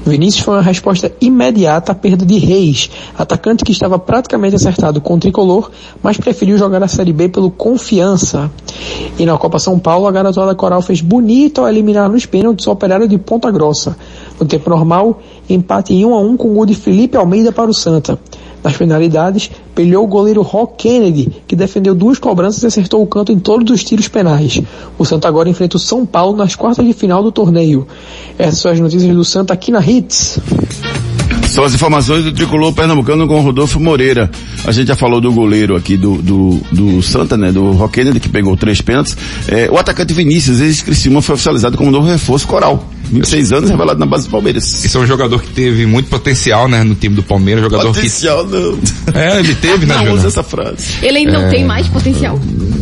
[0.05, 5.16] Vinícius foi uma resposta imediata à perda de Reis, atacante que estava praticamente acertado com
[5.16, 5.70] o tricolor,
[6.01, 8.51] mas preferiu jogar a Série B pelo Confiança.
[9.18, 12.72] E na Copa São Paulo, a garotada coral fez bonito ao eliminar nos pênaltis o
[12.72, 13.97] operário de Ponta Grossa.
[14.39, 17.70] No tempo normal, empate em 1 a 1 com o gol de Felipe Almeida para
[17.70, 18.20] o Santa.
[18.66, 23.32] Nas penalidades, pelhou o goleiro Rock Kennedy, que defendeu duas cobranças e acertou o canto
[23.32, 24.60] em todos os tiros penais.
[24.97, 27.86] O Santa agora enfrenta o São Paulo nas quartas de final do torneio.
[28.39, 30.39] Essas são as notícias do Santa aqui na Hits.
[31.56, 34.30] São as informações do tricolor pernambucano com o Rodolfo Moreira.
[34.66, 37.49] A gente já falou do goleiro aqui do, do, do Santa, né?
[37.49, 39.16] Do Rock Kennedy, que pegou três pênaltis.
[39.47, 42.86] É, o atacante Vinícius, ex-Criciúma, foi oficializado como novo reforço coral.
[43.10, 44.84] 26 anos, revelado na base do Palmeiras.
[44.84, 48.45] Esse é um jogador que teve muito potencial, né, no time do Palmeiras, jogador potencial,
[48.45, 48.51] que...
[48.53, 48.80] não.
[49.14, 50.88] É, ele teve, né, Não usa essa frase.
[51.01, 51.49] Ele ainda não É.
[51.51, 52.38] tem mais potencial.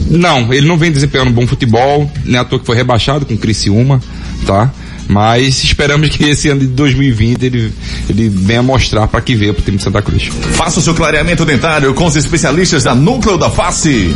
[0.10, 3.38] Não, ele não vem desempenhando bom futebol, nem à toa que foi rebaixado com o
[3.38, 4.02] Criciúma,
[4.48, 4.72] tá?
[5.08, 7.74] Mas esperamos que esse ano de 2020 ele,
[8.10, 10.30] ele venha mostrar para que veio pro time de Santa Cruz.
[10.54, 14.14] Faça o seu clareamento dentário com os especialistas da Núcleo da Face.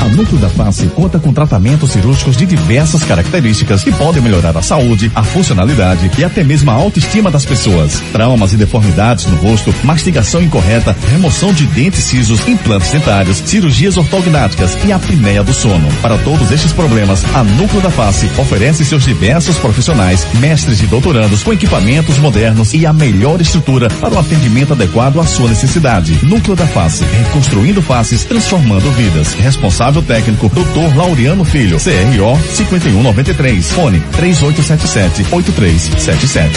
[0.00, 4.62] A Núcleo da Face conta com tratamentos cirúrgicos de diversas características que podem melhorar a
[4.62, 8.00] saúde, a funcionalidade e até mesmo a autoestima das pessoas.
[8.12, 14.78] Traumas e deformidades no rosto, mastigação incorreta, remoção de dentes cisos, implantes dentários, cirurgias ortognáticas
[14.86, 15.88] e apneia do sono.
[16.00, 21.42] Para todos estes problemas, a Núcleo da Face oferece seus diversos profissionais, mestres e doutorandos
[21.42, 26.18] com equipamentos modernos e a melhor estrutura para o atendimento adequado à sua necessidade.
[26.24, 29.34] Núcleo da Face, reconstruindo faces, transformando vidas.
[29.34, 30.96] Responsável técnico, Dr.
[30.96, 36.50] Laureano Filho, CRO 5193, fone 3877-8377.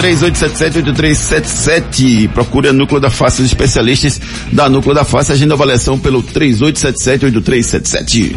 [0.00, 2.28] 3877-8377.
[2.28, 4.20] Procure Núcleo da Face, os especialistas
[4.52, 5.32] da Núcleo da Face.
[5.32, 8.36] Agenda avaliação pelo 3877-8377.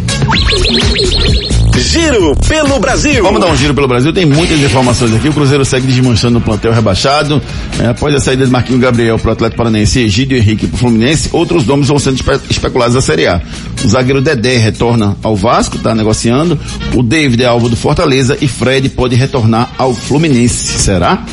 [1.79, 3.21] Giro pelo Brasil.
[3.23, 4.11] Vamos dar um giro pelo Brasil.
[4.13, 5.29] Tem muitas informações aqui.
[5.29, 7.41] O Cruzeiro segue desmanchando no plantel rebaixado.
[7.79, 10.75] É, após a saída de Marquinhos Gabriel para o Atlético Paranaense e Egídio Henrique para
[10.75, 13.41] o Fluminense, outros nomes vão sendo espe- especulados na Série A.
[13.83, 16.59] O zagueiro Dedé retorna ao Vasco, está negociando.
[16.95, 20.79] O David é alvo do Fortaleza e Fred pode retornar ao Fluminense.
[20.79, 21.23] Será?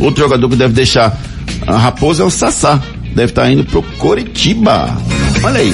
[0.00, 1.16] Outro jogador que deve deixar
[1.66, 2.80] a Raposa é o Sassá.
[3.14, 4.88] Deve estar indo pro Coritiba.
[5.42, 5.72] Olha aí.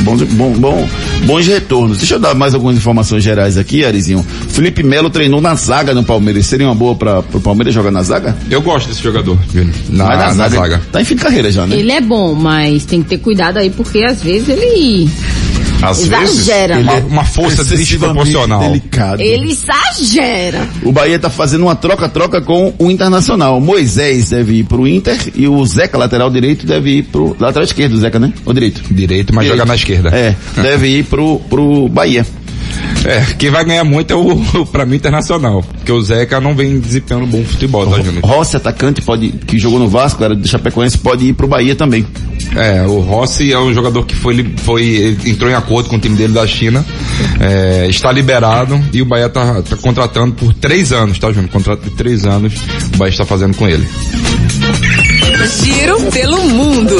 [0.00, 0.88] Bons, bom, bom,
[1.24, 1.98] bons retornos.
[1.98, 4.24] Deixa eu dar mais algumas informações gerais aqui, Arizinho.
[4.48, 6.46] Felipe Melo treinou na zaga no Palmeiras.
[6.46, 8.36] Seria uma boa para o Palmeiras jogar na zaga?
[8.50, 10.80] Eu gosto desse jogador, Júnior, na, Mas na zaga.
[10.92, 11.76] Tá em fim de carreira já, né?
[11.76, 15.08] Ele é bom, mas tem que ter cuidado aí porque às vezes ele
[15.82, 16.76] Às Exagera.
[16.76, 18.60] vezes, Uma, ele é uma força desproporcional.
[18.60, 19.20] Delicado.
[19.22, 20.68] Ele exagera.
[20.82, 23.60] O Bahia tá fazendo uma troca-troca com o Internacional.
[23.60, 27.94] Moisés deve ir pro Inter e o Zeca, lateral direito, deve ir pro lateral esquerdo,
[27.94, 28.32] o Zeca, né?
[28.44, 28.82] Ou direito?
[28.90, 30.08] Direito, mas joga na esquerda.
[30.10, 32.26] É, deve ir pro, pro Bahia.
[33.04, 35.62] É, quem vai ganhar muito é o, o pra mim, internacional.
[35.62, 38.24] Porque o Zeca não vem desempenhando bom futebol, tá, Júnior?
[38.24, 42.04] Rossi, atacante, pode, que jogou no Vasco, era do Chapecoense, pode ir pro Bahia também.
[42.56, 45.96] É, o Rossi é um jogador que foi, li- foi ele entrou em acordo com
[45.96, 46.84] o time dele da China,
[47.40, 51.50] é, está liberado e o Bahia tá, tá contratando por três anos, tá, Júnior?
[51.50, 52.54] Contrato de três anos,
[52.94, 53.86] o Bahia está fazendo com ele.
[55.62, 56.94] Giro pelo mundo.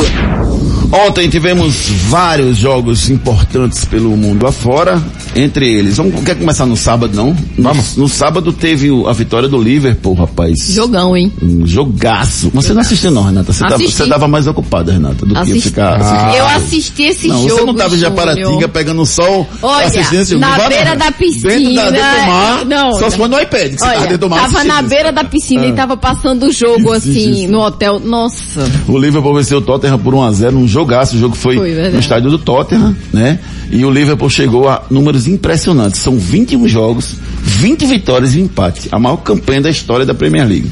[0.91, 5.03] Ontem tivemos vários jogos importantes pelo mundo afora,
[5.37, 5.97] entre eles.
[5.97, 7.37] Vamos, quer começar no sábado, não?
[7.59, 7.97] Vamos.
[7.97, 10.59] No, sábado teve o- a vitória do Liverpool, rapaz.
[10.73, 11.33] Jogão, hein?
[11.43, 12.51] Um jogaço.
[12.55, 13.53] Você não assistiu não, Renata.
[13.53, 13.95] Você, tava, Assisti.
[13.97, 16.01] você tava mais ocupada, Renata, do que ficar...
[16.01, 16.33] Ah.
[16.37, 17.61] Eu assisti esse não, jogo.
[17.61, 18.11] você não tava em Júnior.
[18.17, 20.41] Japaratinga pegando sol, Olha, assistindo esse jogo.
[20.41, 20.97] na vai, beira não.
[20.99, 21.49] da piscina.
[21.53, 24.07] Dentro, da, dentro do mar, Não, só se for no iPad, que você Olha, tava
[24.07, 25.69] dentro do mar tava na beira da piscina Ah.
[25.69, 28.01] e tava passando o jogo assim, no hotel.
[28.01, 28.69] Nossa.
[28.89, 31.17] O Liverpool venceu o Tottenham por 1x0, um jogaço.
[31.17, 33.39] O jogo foi, Foi, no estádio do Tottenham, né?
[33.71, 34.83] E o Liverpool chegou a
[35.19, 36.01] números impressionantes.
[36.01, 38.89] São 21 jogos, 20 vitórias e um empate.
[38.93, 40.71] A maior campanha da história da Premier League.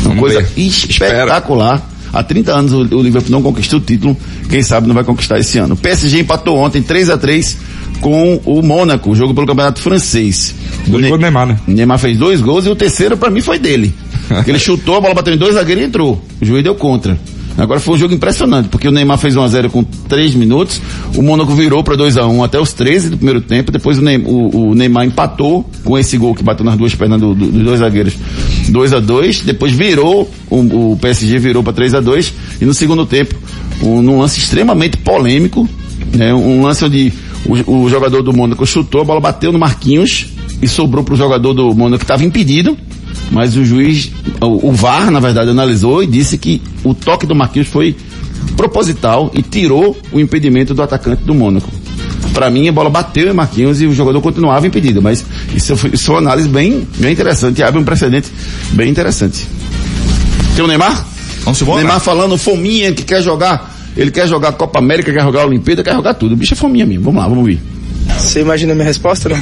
[0.00, 0.60] Uma Vamos coisa ver.
[0.62, 1.88] espetacular.
[2.12, 4.16] Há 30 anos o, o Liverpool não conquistou o título.
[4.48, 5.74] Quem sabe não vai conquistar esse ano.
[5.74, 7.56] O PSG empatou ontem 3 a 3
[8.00, 10.54] com o Mônaco, jogo pelo Campeonato Francês.
[10.86, 11.58] Dois Ne- gols do Neymar, né?
[11.66, 13.92] Neymar fez dois gols e o terceiro pra mim foi dele.
[14.46, 16.22] Ele chutou, a bola bateu em dois zagueiros e entrou.
[16.40, 17.18] O juiz deu contra.
[17.58, 20.80] Agora foi um jogo impressionante, porque o Neymar fez 1 a 0 com 3 minutos,
[21.16, 24.02] o Mônaco virou para 2 a 1 até os 13 do primeiro tempo, depois o,
[24.02, 27.46] Ney- o- o Neymar empatou com esse gol que bateu nas duas pernas do- do-
[27.50, 28.14] dos dois zagueiros.
[28.68, 32.72] 2 a 2 depois virou, o, o PSG virou para 3 a 2 e no
[32.72, 33.34] segundo tempo,
[33.82, 35.68] um, num lance extremamente polêmico,
[36.14, 37.12] né, um lance onde
[37.44, 40.28] o, o jogador do Mônaco chutou, a bola bateu no Marquinhos
[40.62, 42.76] e sobrou para o jogador do Mônaco que estava impedido,
[43.30, 44.10] mas o juiz,
[44.40, 47.94] o, o VAR, na verdade, analisou e disse que o toque do Marquinhos foi
[48.56, 51.70] proposital e tirou o impedimento do atacante do Mônaco.
[52.32, 55.24] Para mim, a bola bateu em Marquinhos e o jogador continuava impedido, mas
[55.54, 58.30] isso foi, isso foi uma análise bem, bem interessante abre um precedente
[58.72, 59.46] bem interessante.
[60.54, 61.04] Tem o Neymar?
[61.44, 61.78] Vamos embora.
[61.78, 65.94] Neymar falando fominha que quer jogar, ele quer jogar Copa América, quer jogar Olimpíada, quer
[65.94, 66.32] jogar tudo.
[66.32, 67.04] O bicho é fominha mesmo.
[67.04, 67.60] Vamos lá, vamos ver.
[68.16, 69.38] Você imagina a minha resposta, não?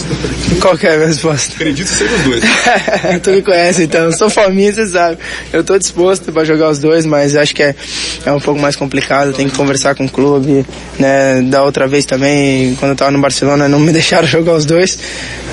[0.60, 1.54] Qual que é a minha resposta?
[1.54, 2.42] Acredito ser os dois.
[3.22, 4.10] tu me conhece, então.
[4.12, 5.18] Sou faminha, você sabe.
[5.52, 7.74] Eu tô disposto para jogar os dois, mas acho que é,
[8.24, 9.32] é um pouco mais complicado.
[9.32, 10.66] Tem que conversar com o clube,
[10.98, 11.42] né?
[11.42, 14.98] Da outra vez também, quando eu tava no Barcelona, não me deixaram jogar os dois.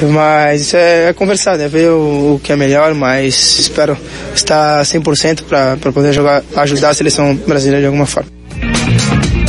[0.01, 1.67] Mas isso é, é conversar, né?
[1.67, 3.97] Ver o, o que é melhor, mas espero
[4.35, 8.29] estar 100% para poder jogar, ajudar a seleção brasileira de alguma forma.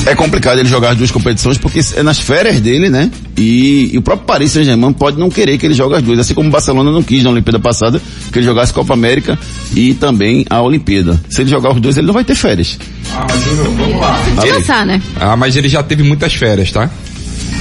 [0.07, 3.11] É complicado ele jogar as duas competições porque é nas férias dele, né?
[3.37, 6.35] E, e o próprio Paris Saint-Germain pode não querer que ele jogue as duas, assim
[6.35, 8.01] como o Barcelona não quis na Olimpíada passada
[8.33, 9.39] que ele jogasse Copa América
[9.75, 11.19] e também a Olimpíada.
[11.31, 12.79] Se ele jogar os dois, ele não vai ter férias.
[13.15, 14.23] Ah, Júnior, vamos lá.
[14.43, 15.01] Descansar, né?
[15.19, 16.91] Ah, mas ele já teve muitas férias, tá?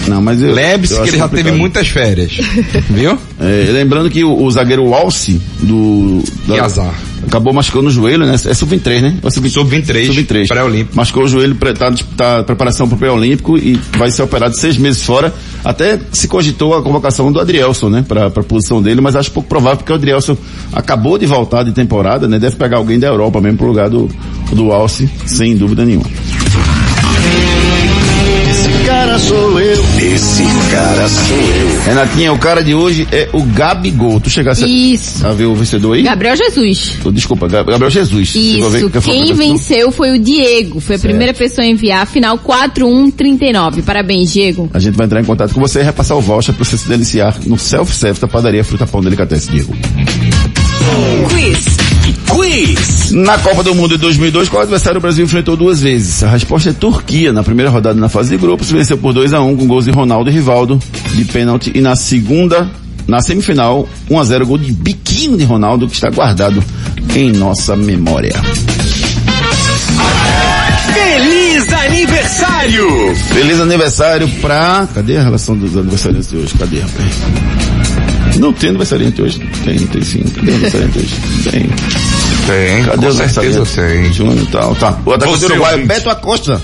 [0.07, 1.45] Não, mas eu, Lembre-se eu que ele já complicado.
[1.45, 2.33] teve muitas férias.
[2.89, 3.17] Viu?
[3.39, 6.93] É, lembrando que o, o zagueiro Walsi do da- Que azar.
[7.28, 8.34] Acabou machucando o joelho, né?
[8.36, 9.17] É sub-23, né?
[9.24, 10.07] É sub- Sub-23.
[10.07, 10.47] Sub-23.
[10.47, 10.95] Pré-olímpico.
[10.95, 15.03] Machucou o joelho, tá, tá preparação para o pré-olímpico e vai ser operado seis meses
[15.03, 15.34] fora.
[15.63, 18.05] Até se cogitou a convocação do Adrielson, né?
[18.07, 20.38] Para a posição dele, mas acho pouco provável porque o Adrielson
[20.71, 22.39] acabou de voltar de temporada, né?
[22.39, 24.09] Deve pegar alguém da Europa mesmo pro lugar do,
[24.51, 26.05] do Alce, sem dúvida nenhuma.
[29.14, 29.84] Esse cara sou eu.
[30.14, 31.82] Esse cara sou eu.
[31.86, 34.20] Renatinha, o cara de hoje é o Gabigol.
[34.20, 35.26] Tu chegasse a- Isso.
[35.28, 36.01] a ver o vencedor aí?
[36.01, 36.97] Gabriel Jesus.
[37.05, 38.34] Oh, Desculpa, Gab- Gabriel Jesus.
[38.34, 40.80] Isso, que quem venceu foi o Diego.
[40.80, 43.84] Foi a primeira pessoa a enviar, final 4139.
[43.84, 44.68] Parabéns, Diego.
[44.74, 46.88] A gente vai entrar em contato com você e repassar o voucher para você se
[46.89, 49.76] deliciar no self-service da padaria Fruta Pão Delicatessen, Diego.
[51.30, 51.72] Quiz.
[52.34, 53.11] Quiz.
[53.11, 56.23] Na Copa do Mundo de 2002, qual adversário o Brasil enfrentou duas vezes?
[56.23, 57.31] A resposta é Turquia.
[57.31, 59.91] Na primeira rodada na fase de grupos, venceu por 2 a 1 com gols de
[59.91, 60.79] Ronaldo e Rivaldo
[61.13, 61.71] de pênalti.
[61.75, 62.69] E na segunda,
[63.07, 66.63] na semifinal, 1 a 0 gol de biquinho de Ronaldo que está guardado
[67.15, 68.34] em nossa memória.
[70.93, 73.15] Feliz aniversário.
[73.27, 74.88] Feliz aniversário pra...
[74.93, 76.53] Cadê a relação dos aniversariantes de hoje?
[76.57, 78.38] Cadê, rapaz?
[78.39, 79.39] Não tem aniversariante hoje?
[79.63, 80.23] Tem, tem sim.
[80.36, 81.15] Cadê aniversariante hoje?
[81.51, 81.69] Tem.
[82.45, 84.11] Tem, Cadê com certeza tem.
[84.13, 84.97] Júnior e tal, tá.
[85.05, 85.87] O atacante Você, uruguaio ouvinte.
[85.87, 86.61] Beto Acosta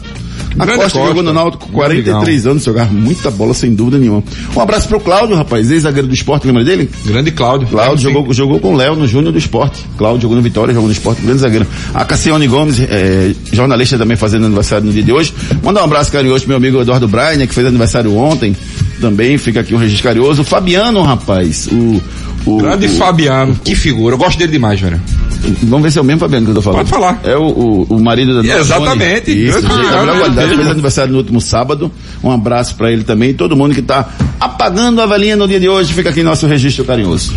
[0.59, 0.99] A Costa, Costa.
[1.07, 4.21] jogou no Náutico com 43 anos, jogava muita bola sem dúvida nenhuma.
[4.55, 6.89] Um abraço pro Cláudio, rapaz, ex-zagueiro do esporte, lembra dele?
[7.05, 7.67] Grande Cláudio.
[7.67, 9.86] Cláudio jogou, jogou com o Léo no Júnior do Esporte.
[9.97, 11.65] Cláudio jogou no Vitória, jogou no Esporte, grande zagueiro.
[11.93, 15.34] A Cassione Gomes, eh, jornalista também fazendo aniversário no dia de hoje.
[15.63, 18.53] Mandar um abraço carinhoso pro meu amigo Eduardo Brainer, que fez aniversário ontem.
[18.99, 20.41] Também fica aqui um registro carinhoso.
[20.41, 22.01] O Fabiano, rapaz, o...
[22.45, 24.15] o Grande o- Fabiano, que figura.
[24.15, 24.99] Eu gosto dele demais, velho.
[25.64, 26.80] Vamos ver se é o mesmo Fabiano que eu tô falando.
[26.80, 27.20] Pode falar.
[27.24, 29.32] É o, o, o marido da Dona Exatamente.
[29.32, 30.56] Isso, gente, qualidade.
[30.56, 31.92] Fez aniversário no último sábado.
[32.24, 33.34] Um abraço pra ele também.
[33.34, 34.08] Todo mundo que tá
[34.40, 37.34] apagando a velhinha no dia de hoje, fica aqui nosso registro carinhoso.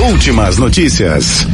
[0.00, 1.46] Últimas notícias.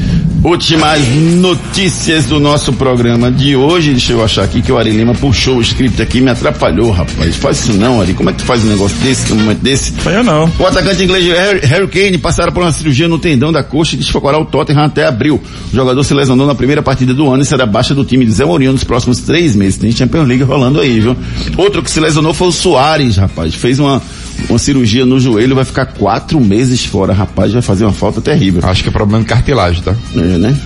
[0.45, 1.01] Últimas
[1.41, 3.93] notícias do nosso programa de hoje.
[3.93, 6.91] Deixa eu achar aqui que o Ari Lima puxou o script aqui e me atrapalhou,
[6.91, 7.35] rapaz.
[7.37, 8.13] Faz isso não, Ari.
[8.13, 9.95] Como é que tu faz um negócio desse, num momento desse?
[10.05, 10.53] Eu não.
[10.59, 13.99] O atacante inglês Harry, Harry Kane passaram por uma cirurgia no tendão da coxa e
[13.99, 15.43] desfocará o Tottenham até abril.
[15.73, 18.33] O jogador se lesionou na primeira partida do ano e será baixa do time de
[18.33, 19.79] Zé Mourinho nos próximos três meses.
[19.79, 21.17] Tem Champions League rolando aí, viu?
[21.57, 23.55] Outro que se lesionou foi o Soares, rapaz.
[23.55, 24.03] Fez uma,
[24.49, 27.53] uma cirurgia no joelho, vai ficar quatro meses fora, rapaz.
[27.53, 28.61] Vai fazer uma falta terrível.
[28.64, 29.95] Acho que é problema de cartilagem, tá?
[30.14, 30.57] É, né?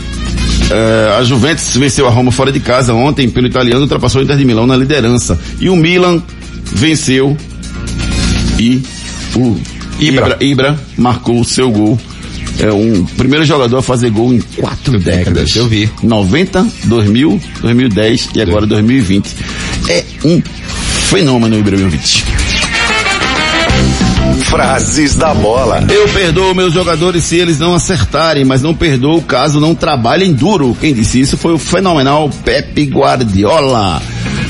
[0.70, 4.36] É, a Juventus venceu a Roma fora de casa ontem pelo italiano, ultrapassou o Inter
[4.36, 5.38] de Milão na liderança.
[5.60, 6.22] E o Milan
[6.72, 7.36] venceu
[8.58, 8.82] e
[9.34, 9.56] o
[9.98, 11.98] Ibra, Ibra marcou o seu gol.
[12.60, 15.54] É um primeiro jogador a fazer gol em quatro décadas.
[15.54, 15.88] eu vi.
[16.02, 19.36] 90, 2000, 2010 e agora 2020.
[19.88, 20.42] É um
[21.08, 22.24] fenômeno o Ibrahimovic.
[24.44, 25.84] Frases da bola.
[25.88, 30.76] Eu perdoo meus jogadores se eles não acertarem, mas não perdoo caso não trabalhem duro.
[30.80, 34.00] Quem disse isso foi o fenomenal Pepe Guardiola.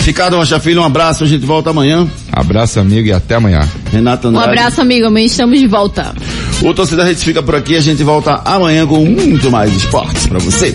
[0.04, 2.06] Ricardo Rocha Filho, um abraço, a gente volta amanhã.
[2.32, 3.66] Abraço, amigo, e até amanhã.
[3.92, 4.48] Renato Um Andrade.
[4.50, 5.06] abraço, amigo.
[5.06, 6.14] Amanhã estamos de volta.
[6.62, 10.38] O Torcida Rede fica por aqui, a gente volta amanhã com muito mais esportes pra
[10.38, 10.74] você.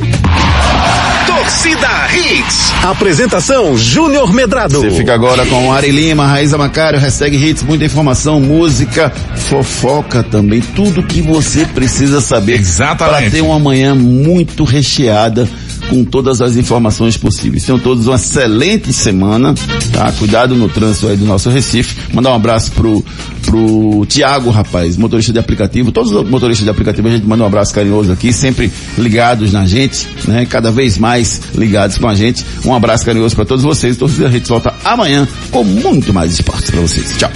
[1.43, 2.71] Torcida Hits.
[2.85, 4.79] Apresentação Júnior Medrado.
[4.79, 10.61] Você fica agora com Ari Lima, Raíza Macário, hashtag hits, muita informação, música, fofoca também,
[10.61, 13.23] tudo que você precisa saber Exatamente.
[13.23, 15.45] para ter uma manhã muito recheada
[15.89, 17.65] com todas as informações possíveis.
[17.65, 19.53] Tenham todos uma excelente semana,
[19.91, 20.11] tá?
[20.13, 21.95] Cuidado no trânsito aí do nosso Recife.
[22.13, 23.03] Mandar um abraço pro,
[23.45, 25.91] pro Tiago, rapaz, motorista de aplicativo.
[25.91, 29.65] Todos os motoristas de aplicativo a gente manda um abraço carinhoso aqui, sempre ligados na
[29.65, 30.45] gente, né?
[30.45, 32.45] Cada vez mais ligados com a gente.
[32.65, 33.97] Um abraço carinhoso para todos vocês.
[33.97, 37.15] Torcida Rede volta amanhã com muito mais esportes para vocês.
[37.17, 37.31] Tchau.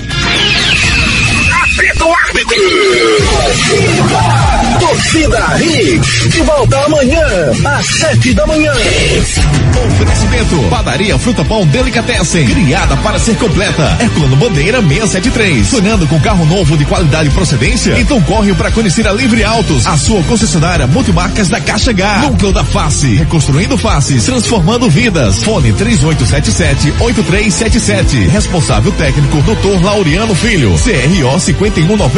[4.80, 6.30] Torcida Hits.
[6.30, 7.26] De volta amanhã,
[7.66, 8.72] às sete da manhã.
[9.86, 10.56] Oferecimento.
[10.70, 12.46] Padaria Fruta Pão Delicatessen.
[12.46, 13.98] Criada para ser completa.
[14.00, 15.68] É plano bandeira 673.
[15.68, 18.00] Sonhando com carro novo de qualidade e procedência?
[18.00, 19.88] Então corre para conhecer a Livre Autos.
[19.88, 22.20] A sua concessionária multimarcas da Caixa H.
[22.20, 23.16] Núcleo da Face.
[23.16, 24.26] Reconstruindo faces.
[24.26, 25.42] Transformando vidas.
[25.44, 28.30] Fone 3877-8377.
[28.30, 29.84] Responsável técnico Dr.
[29.84, 30.76] Laureano Filho.
[30.78, 31.40] CRO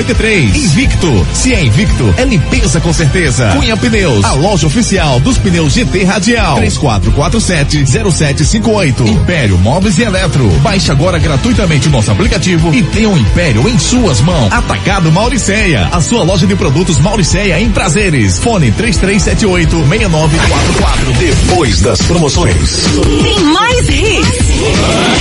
[0.09, 0.55] 5193.
[0.55, 1.27] Invicto.
[1.33, 3.51] Se é invicto, é limpeza com certeza.
[3.55, 4.25] Cunha Pneus.
[4.25, 6.59] A loja oficial dos pneus GT Radial.
[6.61, 9.07] 3447-0758.
[9.07, 10.49] Império Móveis e Eletro.
[10.61, 14.49] Baixe agora gratuitamente o nosso aplicativo e tenha um Império em suas mãos.
[14.51, 15.89] Atacado Mauricéia.
[15.91, 18.39] A sua loja de produtos Mauricéia em prazeres.
[18.39, 21.17] Fone 3378-6944.
[21.19, 22.85] Depois das promoções.
[23.21, 24.39] Tem mais hits.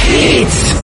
[0.09, 0.79] Hits.